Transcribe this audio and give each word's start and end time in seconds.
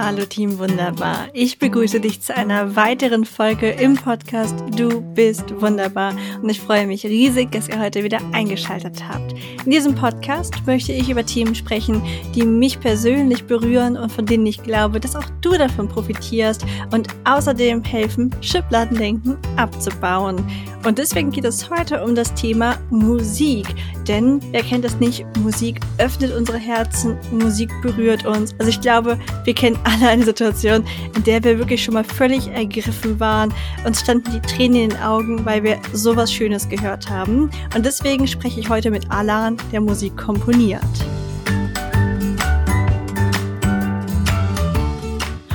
Hallo 0.00 0.24
Team 0.24 0.60
Wunderbar. 0.60 1.26
Ich 1.32 1.58
begrüße 1.58 1.98
dich 1.98 2.20
zu 2.22 2.34
einer 2.34 2.76
weiteren 2.76 3.24
Folge 3.24 3.70
im 3.70 3.96
Podcast 3.96 4.54
Du 4.76 5.00
bist 5.00 5.60
wunderbar 5.60 6.14
und 6.40 6.48
ich 6.48 6.60
freue 6.60 6.86
mich 6.86 7.04
riesig, 7.04 7.50
dass 7.50 7.68
ihr 7.68 7.80
heute 7.80 8.04
wieder 8.04 8.20
eingeschaltet 8.32 9.02
habt. 9.08 9.34
In 9.64 9.72
diesem 9.72 9.96
Podcast 9.96 10.54
möchte 10.66 10.92
ich 10.92 11.10
über 11.10 11.26
Themen 11.26 11.56
sprechen, 11.56 12.00
die 12.32 12.44
mich 12.44 12.78
persönlich 12.78 13.44
berühren 13.46 13.96
und 13.96 14.12
von 14.12 14.24
denen 14.24 14.46
ich 14.46 14.62
glaube, 14.62 15.00
dass 15.00 15.16
auch 15.16 15.28
du 15.40 15.50
davon 15.58 15.88
profitierst 15.88 16.64
und 16.92 17.08
außerdem 17.24 17.82
helfen, 17.82 18.30
Schubladendenken 18.40 19.36
abzubauen. 19.56 20.44
Und 20.84 20.98
deswegen 20.98 21.30
geht 21.30 21.44
es 21.44 21.68
heute 21.70 22.04
um 22.04 22.14
das 22.14 22.32
Thema 22.34 22.78
Musik. 22.90 23.66
Denn 24.06 24.40
wer 24.52 24.62
kennt 24.62 24.84
es 24.84 24.98
nicht? 25.00 25.26
Musik 25.38 25.80
öffnet 25.98 26.34
unsere 26.34 26.56
Herzen, 26.56 27.18
Musik 27.32 27.70
berührt 27.82 28.24
uns. 28.24 28.54
Also 28.58 28.70
ich 28.70 28.80
glaube, 28.80 29.18
wir 29.44 29.54
kennen 29.54 29.78
alle 29.88 30.08
eine 30.08 30.24
Situation, 30.24 30.84
in 31.16 31.24
der 31.24 31.42
wir 31.42 31.58
wirklich 31.58 31.82
schon 31.82 31.94
mal 31.94 32.04
völlig 32.04 32.48
ergriffen 32.48 33.18
waren. 33.18 33.52
Uns 33.84 34.00
standen 34.00 34.30
die 34.32 34.40
Tränen 34.40 34.82
in 34.82 34.90
den 34.90 34.98
Augen, 35.00 35.44
weil 35.44 35.62
wir 35.62 35.78
sowas 35.92 36.32
Schönes 36.32 36.68
gehört 36.68 37.08
haben. 37.08 37.50
Und 37.74 37.86
deswegen 37.86 38.26
spreche 38.26 38.60
ich 38.60 38.68
heute 38.68 38.90
mit 38.90 39.10
Alan, 39.10 39.56
der 39.72 39.80
Musik 39.80 40.16
komponiert. 40.16 40.82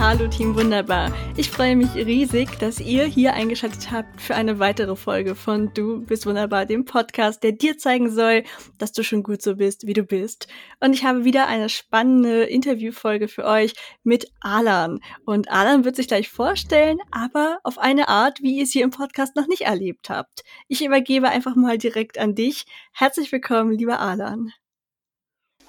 Hallo 0.05 0.27
Team 0.27 0.53
Wunderbar. 0.53 1.13
Ich 1.38 1.49
freue 1.49 1.77
mich 1.77 1.95
riesig, 1.95 2.59
dass 2.59 2.81
ihr 2.81 3.05
hier 3.05 3.35
eingeschaltet 3.35 3.89
habt 3.89 4.20
für 4.20 4.35
eine 4.35 4.59
weitere 4.59 4.98
Folge 4.98 5.34
von 5.34 5.73
Du 5.73 6.02
bist 6.02 6.25
wunderbar, 6.25 6.66
dem 6.66 6.84
Podcast, 6.84 7.41
der 7.41 7.53
dir 7.53 7.77
zeigen 7.77 8.11
soll, 8.11 8.44
dass 8.77 8.91
du 8.91 9.02
schon 9.02 9.23
gut 9.23 9.41
so 9.41 9.55
bist, 9.55 9.88
wie 9.88 9.94
du 9.94 10.03
bist. 10.03 10.49
Und 10.81 10.91
ich 10.91 11.05
habe 11.05 11.23
wieder 11.23 11.47
eine 11.47 11.70
spannende 11.70 12.44
Interviewfolge 12.44 13.30
für 13.30 13.45
euch 13.45 13.75
mit 14.03 14.30
Alan. 14.41 15.00
Und 15.25 15.50
Alan 15.50 15.86
wird 15.86 15.95
sich 15.95 16.09
gleich 16.09 16.27
vorstellen, 16.27 16.97
aber 17.09 17.59
auf 17.64 17.77
eine 17.77 18.09
Art, 18.09 18.42
wie 18.42 18.58
ihr 18.58 18.64
es 18.64 18.73
hier 18.73 18.83
im 18.83 18.92
Podcast 18.92 19.38
noch 19.38 19.47
nicht 19.47 19.61
erlebt 19.61 20.09
habt. 20.09 20.44
Ich 20.67 20.83
übergebe 20.83 21.30
einfach 21.30 21.55
mal 21.55 21.77
direkt 21.77 22.17
an 22.17 22.36
dich. 22.36 22.66
Herzlich 22.92 23.31
willkommen, 23.31 23.72
lieber 23.72 24.02
Alan. 24.02 24.52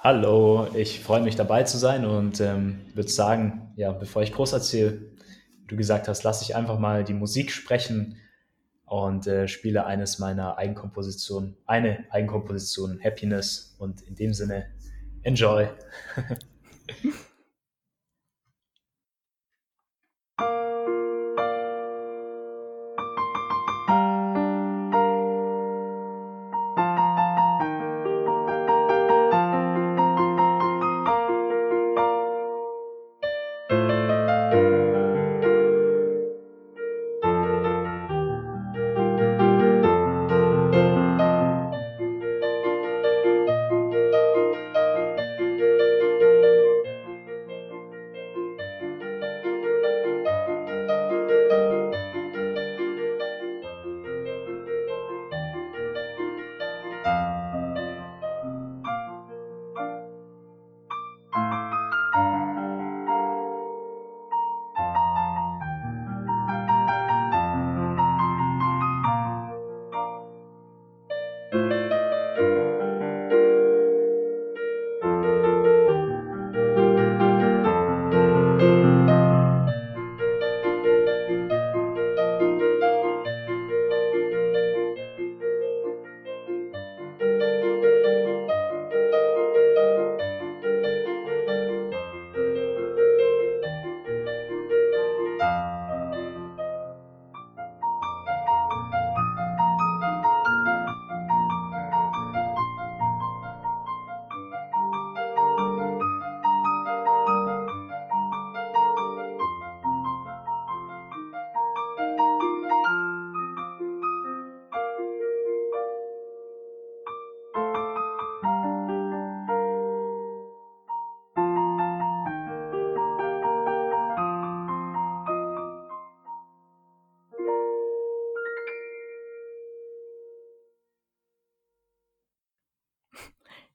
Hallo, 0.06 0.68
ich 0.74 1.00
freue 1.00 1.22
mich 1.22 1.34
dabei 1.34 1.62
zu 1.62 1.78
sein 1.78 2.04
und 2.04 2.38
ähm, 2.38 2.82
würde 2.92 3.08
sagen, 3.08 3.72
ja, 3.74 3.90
bevor 3.90 4.22
ich 4.22 4.34
groß 4.34 4.52
erzähle, 4.52 5.00
du 5.66 5.76
gesagt 5.76 6.08
hast, 6.08 6.24
lass 6.24 6.42
ich 6.42 6.54
einfach 6.54 6.78
mal 6.78 7.04
die 7.04 7.14
Musik 7.14 7.50
sprechen 7.50 8.18
und 8.84 9.26
äh, 9.26 9.48
spiele 9.48 9.86
eines 9.86 10.18
meiner 10.18 10.58
Eigenkompositionen, 10.58 11.56
eine 11.64 12.04
Eigenkomposition, 12.10 13.00
Happiness 13.02 13.76
und 13.78 14.02
in 14.02 14.14
dem 14.14 14.34
Sinne, 14.34 14.66
enjoy. 15.22 15.68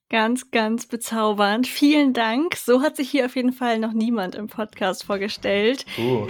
Ganz, 0.09 0.49
ganz 0.49 0.87
bezaubernd. 0.87 1.67
Vielen 1.67 2.13
Dank. 2.13 2.55
So 2.55 2.81
hat 2.81 2.97
sich 2.97 3.11
hier 3.11 3.25
auf 3.25 3.35
jeden 3.35 3.53
Fall 3.53 3.77
noch 3.77 3.93
niemand 3.93 4.33
im 4.33 4.47
Podcast 4.47 5.03
vorgestellt. 5.03 5.85
Uh. 5.99 6.27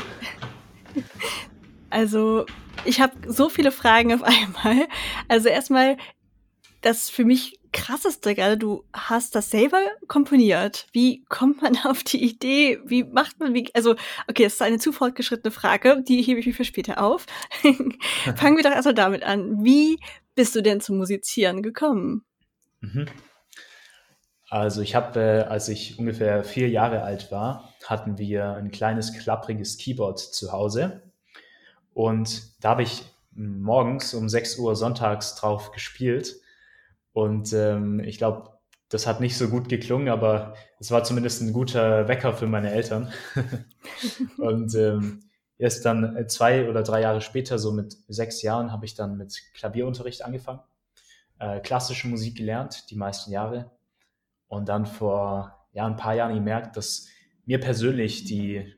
Also, 1.89 2.45
ich 2.85 2.99
habe 2.99 3.13
so 3.27 3.49
viele 3.49 3.71
Fragen 3.71 4.13
auf 4.13 4.23
einmal. 4.23 4.87
Also 5.27 5.47
erstmal, 5.47 5.97
das 6.81 7.09
für 7.09 7.23
mich 7.25 7.59
krasseste 7.71 8.33
gerade, 8.35 8.57
du 8.57 8.83
hast 8.93 9.35
das 9.35 9.49
selber 9.49 9.81
komponiert. 10.07 10.87
Wie 10.91 11.23
kommt 11.29 11.61
man 11.61 11.77
auf 11.85 12.03
die 12.03 12.21
Idee? 12.21 12.79
Wie 12.85 13.03
macht 13.03 13.39
man, 13.39 13.53
wie, 13.53 13.69
also, 13.73 13.95
okay, 14.27 14.43
das 14.43 14.55
ist 14.55 14.61
eine 14.61 14.79
zu 14.79 14.91
fortgeschrittene 14.91 15.51
Frage, 15.51 16.03
die 16.05 16.21
hebe 16.21 16.39
ich 16.39 16.45
mir 16.45 16.53
für 16.53 16.65
später 16.65 17.01
auf. 17.01 17.25
Fangen 18.35 18.57
wir 18.57 18.63
doch 18.63 18.71
erstmal 18.71 18.95
damit 18.95 19.23
an. 19.23 19.63
Wie 19.63 19.99
bist 20.35 20.55
du 20.55 20.61
denn 20.61 20.81
zum 20.81 20.97
Musizieren 20.97 21.61
gekommen? 21.61 22.25
Mhm. 22.81 23.07
Also 24.49 24.81
ich 24.81 24.95
habe, 24.95 25.19
äh, 25.19 25.41
als 25.43 25.69
ich 25.69 25.99
ungefähr 25.99 26.43
vier 26.43 26.69
Jahre 26.69 27.03
alt 27.03 27.31
war, 27.31 27.73
hatten 27.85 28.17
wir 28.17 28.53
ein 28.53 28.71
kleines 28.71 29.13
klappriges 29.13 29.77
Keyboard 29.77 30.19
zu 30.19 30.51
Hause. 30.51 31.03
Und 31.93 32.63
da 32.63 32.69
habe 32.69 32.83
ich 32.83 33.03
morgens 33.31 34.13
um 34.13 34.27
6 34.27 34.57
Uhr 34.57 34.75
sonntags 34.75 35.35
drauf 35.35 35.71
gespielt. 35.71 36.35
Und 37.13 37.53
ähm, 37.53 37.99
ich 37.99 38.17
glaube, 38.17 38.59
das 38.89 39.05
hat 39.05 39.19
nicht 39.19 39.37
so 39.37 39.49
gut 39.49 39.69
geklungen, 39.69 40.09
aber 40.09 40.55
es 40.79 40.89
war 40.89 41.03
zumindest 41.03 41.41
ein 41.41 41.53
guter 41.53 42.07
Wecker 42.07 42.33
für 42.33 42.47
meine 42.47 42.71
Eltern. 42.71 43.11
und 44.37 44.73
ähm, 44.73 45.29
erst 45.59 45.85
dann 45.85 46.27
zwei 46.27 46.67
oder 46.67 46.81
drei 46.81 47.01
Jahre 47.01 47.21
später, 47.21 47.59
so 47.59 47.71
mit 47.71 47.97
sechs 48.07 48.41
Jahren, 48.41 48.71
habe 48.71 48.85
ich 48.85 48.95
dann 48.95 49.17
mit 49.17 49.39
Klavierunterricht 49.53 50.25
angefangen, 50.25 50.61
äh, 51.37 51.59
klassische 51.59 52.07
Musik 52.07 52.35
gelernt, 52.37 52.89
die 52.89 52.95
meisten 52.95 53.31
Jahre 53.31 53.69
und 54.49 54.67
dann 54.67 54.85
vor 54.85 55.67
ja, 55.71 55.85
ein 55.85 55.95
paar 55.95 56.15
Jahren 56.15 56.35
gemerkt, 56.35 56.75
dass 56.75 57.07
mir 57.45 57.59
persönlich 57.59 58.25
die 58.25 58.75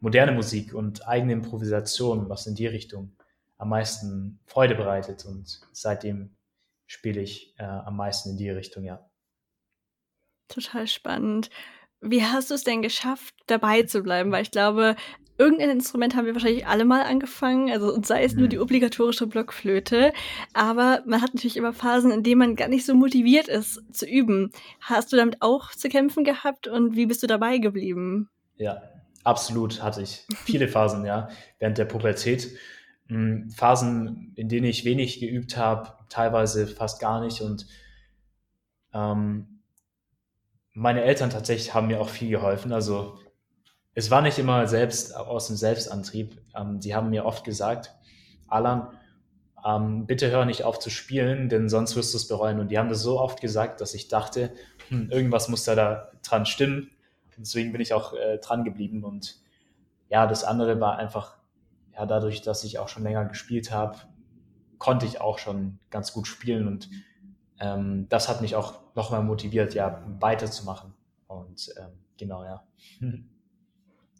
moderne 0.00 0.32
Musik 0.32 0.74
und 0.74 1.06
eigene 1.06 1.32
Improvisation, 1.32 2.28
was 2.28 2.46
in 2.46 2.54
die 2.54 2.66
Richtung 2.66 3.16
am 3.58 3.68
meisten 3.68 4.40
Freude 4.46 4.74
bereitet. 4.74 5.24
Und 5.24 5.60
seitdem 5.72 6.36
spiele 6.86 7.20
ich 7.20 7.54
äh, 7.58 7.64
am 7.64 7.96
meisten 7.96 8.30
in 8.30 8.36
die 8.36 8.50
Richtung, 8.50 8.84
ja. 8.84 9.04
Total 10.48 10.86
spannend. 10.86 11.50
Wie 12.00 12.22
hast 12.22 12.50
du 12.50 12.54
es 12.54 12.64
denn 12.64 12.82
geschafft, 12.82 13.34
dabei 13.46 13.82
zu 13.84 14.02
bleiben? 14.02 14.30
Weil 14.30 14.42
ich 14.42 14.50
glaube, 14.50 14.94
irgendein 15.38 15.70
Instrument 15.70 16.14
haben 16.14 16.26
wir 16.26 16.34
wahrscheinlich 16.34 16.66
alle 16.66 16.84
mal 16.84 17.02
angefangen, 17.02 17.70
also 17.70 17.92
und 17.92 18.06
sei 18.06 18.24
es 18.24 18.34
nur 18.34 18.48
die 18.48 18.58
obligatorische 18.58 19.26
Blockflöte, 19.26 20.12
aber 20.52 21.02
man 21.06 21.22
hat 21.22 21.34
natürlich 21.34 21.56
immer 21.56 21.72
Phasen, 21.72 22.10
in 22.10 22.22
denen 22.22 22.38
man 22.38 22.56
gar 22.56 22.68
nicht 22.68 22.86
so 22.86 22.94
motiviert 22.94 23.48
ist 23.48 23.82
zu 23.92 24.06
üben. 24.06 24.50
Hast 24.80 25.12
du 25.12 25.16
damit 25.16 25.38
auch 25.40 25.70
zu 25.70 25.88
kämpfen 25.88 26.24
gehabt 26.24 26.68
und 26.68 26.96
wie 26.96 27.06
bist 27.06 27.22
du 27.22 27.26
dabei 27.26 27.58
geblieben? 27.58 28.28
Ja, 28.56 28.82
absolut 29.24 29.82
hatte 29.82 30.02
ich 30.02 30.26
viele 30.44 30.68
Phasen, 30.68 31.04
ja, 31.04 31.28
während 31.58 31.78
der 31.78 31.86
Pubertät. 31.86 32.56
Hm, 33.08 33.50
Phasen, 33.50 34.32
in 34.36 34.48
denen 34.48 34.66
ich 34.66 34.84
wenig 34.84 35.20
geübt 35.20 35.56
habe, 35.56 35.92
teilweise 36.08 36.66
fast 36.66 37.00
gar 37.00 37.20
nicht 37.20 37.40
und 37.40 37.66
ähm, 38.92 39.54
meine 40.74 41.02
Eltern 41.02 41.30
tatsächlich 41.30 41.72
haben 41.72 41.86
mir 41.86 42.00
auch 42.00 42.08
viel 42.08 42.30
geholfen. 42.30 42.72
Also 42.72 43.18
es 43.94 44.10
war 44.10 44.22
nicht 44.22 44.38
immer 44.38 44.66
selbst 44.66 45.14
aus 45.16 45.46
dem 45.46 45.56
Selbstantrieb. 45.56 46.40
Ähm, 46.54 46.80
die 46.80 46.94
haben 46.94 47.10
mir 47.10 47.24
oft 47.24 47.44
gesagt, 47.44 47.94
Alan, 48.48 48.88
ähm, 49.64 50.06
bitte 50.06 50.30
hör 50.30 50.44
nicht 50.44 50.64
auf 50.64 50.78
zu 50.78 50.90
spielen, 50.90 51.48
denn 51.48 51.68
sonst 51.68 51.96
wirst 51.96 52.12
du 52.12 52.18
es 52.18 52.28
bereuen. 52.28 52.60
Und 52.60 52.68
die 52.68 52.78
haben 52.78 52.88
das 52.88 53.02
so 53.02 53.20
oft 53.20 53.40
gesagt, 53.40 53.80
dass 53.80 53.94
ich 53.94 54.08
dachte, 54.08 54.52
hm, 54.88 55.10
irgendwas 55.10 55.48
muss 55.48 55.64
da, 55.64 55.74
da 55.74 56.10
dran 56.22 56.44
stimmen. 56.44 56.90
Deswegen 57.38 57.72
bin 57.72 57.80
ich 57.80 57.94
auch 57.94 58.12
äh, 58.14 58.38
dran 58.38 58.64
geblieben. 58.64 59.04
Und 59.04 59.40
ja, 60.08 60.26
das 60.26 60.44
andere 60.44 60.80
war 60.80 60.98
einfach, 60.98 61.36
ja, 61.94 62.04
dadurch, 62.04 62.42
dass 62.42 62.64
ich 62.64 62.78
auch 62.78 62.88
schon 62.88 63.04
länger 63.04 63.24
gespielt 63.24 63.70
habe, 63.70 63.98
konnte 64.78 65.06
ich 65.06 65.20
auch 65.20 65.38
schon 65.38 65.78
ganz 65.90 66.12
gut 66.12 66.26
spielen. 66.26 66.66
Und 66.68 66.90
ähm, 67.60 68.06
das 68.08 68.28
hat 68.28 68.40
mich 68.40 68.56
auch 68.56 68.80
nochmal 68.94 69.22
motiviert, 69.22 69.72
ja, 69.74 70.02
weiterzumachen. 70.20 70.92
Und 71.26 71.72
ähm, 71.78 71.92
genau, 72.18 72.44
ja. 72.44 72.64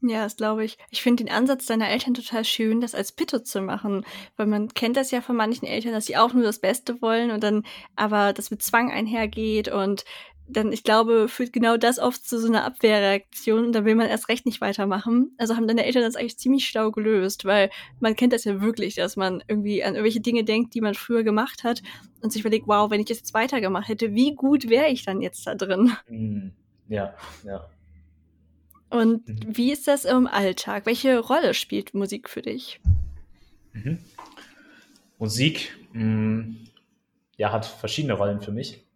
Ja, 0.06 0.24
das 0.24 0.36
glaube 0.36 0.64
ich. 0.64 0.76
Ich 0.90 1.02
finde 1.02 1.24
den 1.24 1.32
Ansatz 1.32 1.66
deiner 1.66 1.88
Eltern 1.88 2.14
total 2.14 2.44
schön, 2.44 2.80
das 2.80 2.94
als 2.94 3.12
Pitto 3.12 3.38
zu 3.38 3.62
machen, 3.62 4.04
weil 4.36 4.46
man 4.46 4.68
kennt 4.68 4.96
das 4.96 5.10
ja 5.10 5.22
von 5.22 5.36
manchen 5.36 5.66
Eltern, 5.66 5.92
dass 5.92 6.06
sie 6.06 6.16
auch 6.16 6.34
nur 6.34 6.42
das 6.42 6.58
Beste 6.58 7.00
wollen 7.00 7.30
und 7.30 7.42
dann 7.42 7.64
aber 7.96 8.32
das 8.34 8.50
mit 8.50 8.62
Zwang 8.62 8.90
einhergeht 8.90 9.68
und 9.68 10.04
dann, 10.46 10.72
ich 10.72 10.84
glaube, 10.84 11.28
führt 11.28 11.54
genau 11.54 11.78
das 11.78 11.98
oft 11.98 12.26
zu 12.26 12.38
so 12.38 12.48
einer 12.48 12.64
Abwehrreaktion 12.64 13.64
und 13.64 13.72
dann 13.72 13.86
will 13.86 13.94
man 13.94 14.08
erst 14.08 14.28
recht 14.28 14.44
nicht 14.44 14.60
weitermachen. 14.60 15.32
Also 15.38 15.56
haben 15.56 15.66
deine 15.66 15.86
Eltern 15.86 16.02
das 16.02 16.16
eigentlich 16.16 16.38
ziemlich 16.38 16.68
schlau 16.68 16.90
gelöst, 16.90 17.46
weil 17.46 17.70
man 17.98 18.14
kennt 18.14 18.34
das 18.34 18.44
ja 18.44 18.60
wirklich, 18.60 18.94
dass 18.94 19.16
man 19.16 19.42
irgendwie 19.48 19.82
an 19.82 19.94
irgendwelche 19.94 20.20
Dinge 20.20 20.44
denkt, 20.44 20.74
die 20.74 20.82
man 20.82 20.94
früher 20.94 21.24
gemacht 21.24 21.64
hat 21.64 21.82
und 22.20 22.30
sich 22.30 22.42
überlegt, 22.42 22.66
wow, 22.68 22.90
wenn 22.90 23.00
ich 23.00 23.06
das 23.06 23.18
jetzt 23.18 23.32
weitergemacht 23.32 23.88
hätte, 23.88 24.14
wie 24.14 24.34
gut 24.34 24.68
wäre 24.68 24.88
ich 24.88 25.04
dann 25.04 25.22
jetzt 25.22 25.46
da 25.46 25.54
drin? 25.54 25.92
Mhm. 26.08 26.52
Ja, 26.88 27.14
ja. 27.44 27.66
Und 28.94 29.28
mhm. 29.28 29.56
wie 29.56 29.72
ist 29.72 29.88
das 29.88 30.04
im 30.04 30.28
Alltag? 30.28 30.86
Welche 30.86 31.18
Rolle 31.18 31.54
spielt 31.54 31.94
Musik 31.94 32.30
für 32.30 32.42
dich? 32.42 32.80
Mhm. 33.72 33.98
Musik 35.18 35.72
mh, 35.92 36.04
mm, 36.04 36.68
ja, 37.36 37.50
hat 37.50 37.66
verschiedene 37.66 38.12
Rollen 38.12 38.40
für 38.40 38.52
mich. 38.52 38.86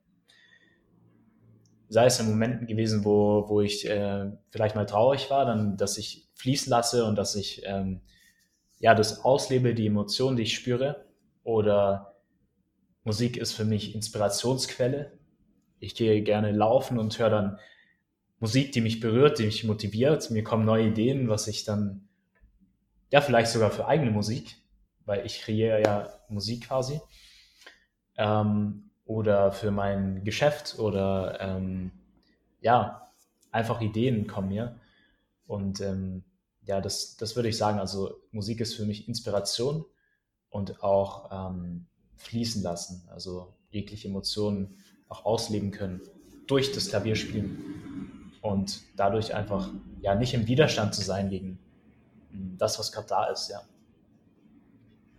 Sei 1.88 2.06
es 2.06 2.20
in 2.20 2.28
Momenten 2.30 2.68
gewesen, 2.68 3.04
wo, 3.04 3.48
wo 3.48 3.60
ich 3.60 3.90
äh, 3.90 4.30
vielleicht 4.50 4.76
mal 4.76 4.86
traurig 4.86 5.30
war, 5.30 5.44
dann, 5.44 5.76
dass 5.76 5.98
ich 5.98 6.28
fließen 6.34 6.70
lasse 6.70 7.04
und 7.04 7.16
dass 7.16 7.34
ich 7.34 7.62
ähm, 7.64 8.00
ja, 8.78 8.94
das 8.94 9.24
auslebe, 9.24 9.74
die 9.74 9.88
Emotionen, 9.88 10.36
die 10.36 10.44
ich 10.44 10.54
spüre. 10.54 11.06
Oder 11.42 12.14
Musik 13.02 13.36
ist 13.36 13.52
für 13.52 13.64
mich 13.64 13.96
Inspirationsquelle. 13.96 15.18
Ich 15.80 15.96
gehe 15.96 16.22
gerne 16.22 16.52
laufen 16.52 17.00
und 17.00 17.18
höre 17.18 17.30
dann 17.30 17.58
Musik, 18.40 18.72
die 18.72 18.80
mich 18.80 19.00
berührt, 19.00 19.38
die 19.38 19.46
mich 19.46 19.64
motiviert. 19.64 20.30
Mir 20.30 20.44
kommen 20.44 20.64
neue 20.64 20.88
Ideen, 20.88 21.28
was 21.28 21.48
ich 21.48 21.64
dann, 21.64 22.08
ja, 23.10 23.20
vielleicht 23.20 23.50
sogar 23.50 23.70
für 23.70 23.86
eigene 23.86 24.10
Musik, 24.10 24.56
weil 25.04 25.26
ich 25.26 25.40
kreiere 25.40 25.82
ja 25.82 26.08
Musik 26.28 26.68
quasi. 26.68 27.00
Ähm, 28.16 28.90
oder 29.04 29.52
für 29.52 29.70
mein 29.70 30.22
Geschäft 30.24 30.78
oder 30.78 31.40
ähm, 31.40 31.90
ja, 32.60 33.10
einfach 33.50 33.80
Ideen 33.80 34.26
kommen 34.26 34.48
mir. 34.48 34.78
Und 35.46 35.80
ähm, 35.80 36.24
ja, 36.64 36.80
das, 36.80 37.16
das 37.16 37.34
würde 37.34 37.48
ich 37.48 37.56
sagen. 37.56 37.78
Also 37.78 38.20
Musik 38.30 38.60
ist 38.60 38.74
für 38.74 38.84
mich 38.84 39.08
Inspiration 39.08 39.84
und 40.50 40.82
auch 40.82 41.30
ähm, 41.32 41.86
fließen 42.16 42.62
lassen. 42.62 43.08
Also 43.08 43.54
jegliche 43.70 44.08
Emotionen 44.08 44.76
auch 45.08 45.24
ausleben 45.24 45.70
können 45.70 46.02
durch 46.46 46.72
das 46.72 46.88
Klavierspielen 46.88 47.87
und 48.42 48.82
dadurch 48.96 49.34
einfach 49.34 49.70
ja 50.00 50.14
nicht 50.14 50.34
im 50.34 50.46
Widerstand 50.46 50.94
zu 50.94 51.02
sein 51.02 51.30
gegen 51.30 51.58
hm, 52.30 52.56
das, 52.58 52.78
was 52.78 52.92
gerade 52.92 53.08
da 53.08 53.24
ist, 53.26 53.48
ja. 53.48 53.60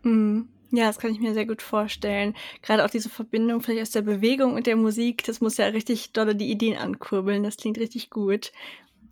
Mhm. 0.04 0.50
Ja, 0.71 0.86
das 0.86 1.00
kann 1.00 1.12
ich 1.12 1.19
mir 1.19 1.33
sehr 1.33 1.48
gut 1.48 1.63
vorstellen. 1.63 2.36
Gerade 2.62 2.86
auch 2.86 2.92
diese 2.92 3.10
Verbindung 3.10 3.62
vielleicht 3.62 3.81
aus 3.81 3.92
der 3.92 4.04
Bewegung 4.04 4.54
und 4.54 4.68
der 4.68 4.75
Musik, 4.75 5.24
das 5.24 5.42
muss 5.42 5.57
ja 5.57 5.66
richtig 5.68 6.13
dolle 6.13 6.36
die 6.36 6.51
Ideen 6.51 6.77
ankurbeln. 6.77 7.42
Das 7.42 7.57
klingt 7.57 7.80
richtig 7.80 8.12
gut. 8.12 8.51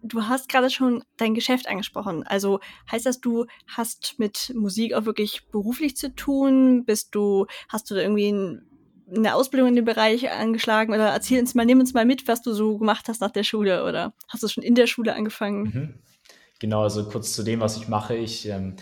Du 0.04 0.24
hast 0.24 0.50
gerade 0.50 0.70
schon 0.70 1.04
dein 1.18 1.34
Geschäft 1.34 1.68
angesprochen. 1.68 2.24
Also 2.28 2.60
heißt 2.92 3.08
das, 3.08 3.20
du 3.22 3.46
hast 3.66 4.20
mit 4.20 4.54
Musik 4.56 4.94
auch 4.94 5.06
wirklich 5.06 5.48
beruflich 5.52 5.98
zu 5.98 6.14
tun? 6.14 6.86
Bist 6.86 7.16
du, 7.16 7.48
hast 7.70 7.90
du 7.90 7.96
da 7.96 8.02
irgendwie 8.02 8.32
ein 8.32 8.77
eine 9.16 9.36
Ausbildung 9.36 9.70
in 9.70 9.76
dem 9.76 9.86
Bereich 9.86 10.30
angeschlagen 10.30 10.94
oder 10.94 11.10
erzähl 11.10 11.40
uns 11.40 11.56
mal, 11.56 11.66
nimm 11.66 11.80
uns 11.80 11.94
mal 11.94 12.06
mit, 12.06 12.28
was 12.28 12.42
du 12.42 12.54
so 12.54 12.78
gemacht 12.78 13.08
hast 13.08 13.22
nach 13.22 13.32
der 13.32 13.44
Schule 13.44 13.86
oder 13.86 14.14
hast 14.28 14.44
du 14.44 14.48
schon 14.48 14.64
in 14.64 14.76
der 14.76 14.88
Schule 14.88 15.14
angefangen? 15.16 15.64
Mhm. 15.64 15.94
Genau, 16.60 16.84
also 16.84 17.08
kurz 17.08 17.34
zu 17.34 17.44
dem, 17.44 17.60
was 17.60 17.78
ich 17.78 17.88
mache. 17.88 18.16
Ich, 18.16 18.48
ähm, 18.48 18.76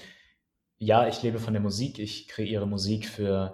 ja, 0.77 1.07
ich 1.07 1.21
lebe 1.21 1.39
von 1.39 1.53
der 1.53 1.61
Musik. 1.61 1.99
Ich 1.99 2.27
kreiere 2.27 2.65
Musik 2.65 3.07
für 3.07 3.53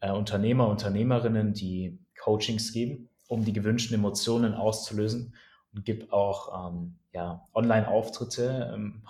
äh, 0.00 0.10
Unternehmer, 0.10 0.68
Unternehmerinnen, 0.68 1.54
die 1.54 1.98
Coachings 2.20 2.72
geben, 2.72 3.08
um 3.28 3.44
die 3.44 3.52
gewünschten 3.52 3.96
Emotionen 3.96 4.54
auszulösen 4.54 5.34
und 5.74 5.84
gebe 5.84 6.12
auch 6.12 6.70
ähm, 6.70 6.96
ja, 7.12 7.48
Online-Auftritte, 7.54 8.72
ähm, 8.74 9.02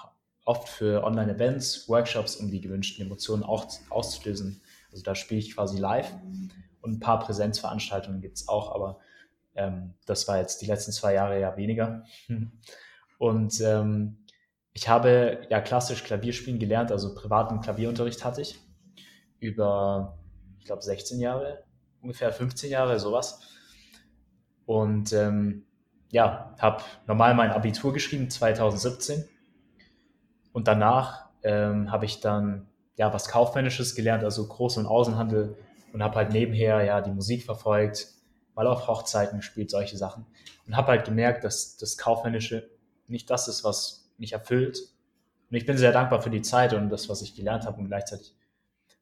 oft 0.44 0.68
für 0.68 1.04
Online-Events, 1.04 1.88
Workshops, 1.88 2.36
um 2.36 2.50
die 2.50 2.60
gewünschten 2.60 3.04
Emotionen 3.04 3.42
auch 3.42 3.66
auszulösen. 3.90 4.60
Also 4.90 5.02
da 5.02 5.14
spiele 5.14 5.40
ich 5.40 5.54
quasi 5.54 5.78
live 5.78 6.12
und 6.82 6.92
ein 6.92 7.00
paar 7.00 7.20
Präsenzveranstaltungen 7.20 8.20
gibt 8.20 8.36
es 8.36 8.48
auch, 8.48 8.74
aber 8.74 8.98
ähm, 9.54 9.94
das 10.06 10.28
war 10.28 10.38
jetzt 10.38 10.60
die 10.62 10.66
letzten 10.66 10.92
zwei 10.92 11.14
Jahre 11.14 11.40
ja 11.40 11.56
weniger. 11.56 12.04
Und 13.18 13.60
ähm, 13.60 14.18
ich 14.72 14.88
habe 14.88 15.46
ja 15.48 15.60
klassisch 15.60 16.02
Klavierspielen 16.02 16.58
gelernt, 16.58 16.90
also 16.90 17.14
privaten 17.14 17.60
Klavierunterricht 17.60 18.24
hatte 18.24 18.40
ich 18.40 18.58
über, 19.38 20.18
ich 20.58 20.66
glaube, 20.66 20.82
16 20.82 21.20
Jahre, 21.20 21.64
ungefähr 22.00 22.32
15 22.32 22.70
Jahre, 22.70 22.98
sowas. 22.98 23.40
Und 24.66 25.12
ähm, 25.12 25.66
ja, 26.10 26.54
habe 26.58 26.82
normal 27.06 27.34
mein 27.34 27.50
Abitur 27.50 27.92
geschrieben, 27.92 28.30
2017. 28.30 29.24
Und 30.52 30.68
danach 30.68 31.26
ähm, 31.42 31.90
habe 31.90 32.04
ich 32.04 32.20
dann 32.20 32.68
ja 32.96 33.12
was 33.12 33.28
Kaufmännisches 33.28 33.94
gelernt, 33.94 34.24
also 34.24 34.44
Groß- 34.44 34.78
und 34.78 34.86
Außenhandel 34.86 35.56
und 35.92 36.02
habe 36.02 36.16
halt 36.16 36.32
nebenher 36.32 36.82
ja 36.82 37.00
die 37.00 37.10
Musik 37.10 37.44
verfolgt, 37.44 38.08
mal 38.54 38.66
auf 38.66 38.86
Hochzeiten 38.86 39.38
gespielt, 39.38 39.70
solche 39.70 39.96
Sachen. 39.96 40.26
Und 40.66 40.76
habe 40.76 40.88
halt 40.88 41.04
gemerkt, 41.04 41.44
dass 41.44 41.76
das 41.76 41.98
Kaufmännische 41.98 42.70
nicht 43.06 43.30
das 43.30 43.48
ist, 43.48 43.64
was 43.64 44.10
mich 44.18 44.32
erfüllt. 44.32 44.78
Und 45.50 45.56
ich 45.56 45.66
bin 45.66 45.76
sehr 45.76 45.92
dankbar 45.92 46.22
für 46.22 46.30
die 46.30 46.42
Zeit 46.42 46.72
und 46.72 46.88
das, 46.90 47.08
was 47.08 47.22
ich 47.22 47.34
gelernt 47.34 47.64
habe 47.64 47.78
und 47.78 47.88
gleichzeitig 47.88 48.34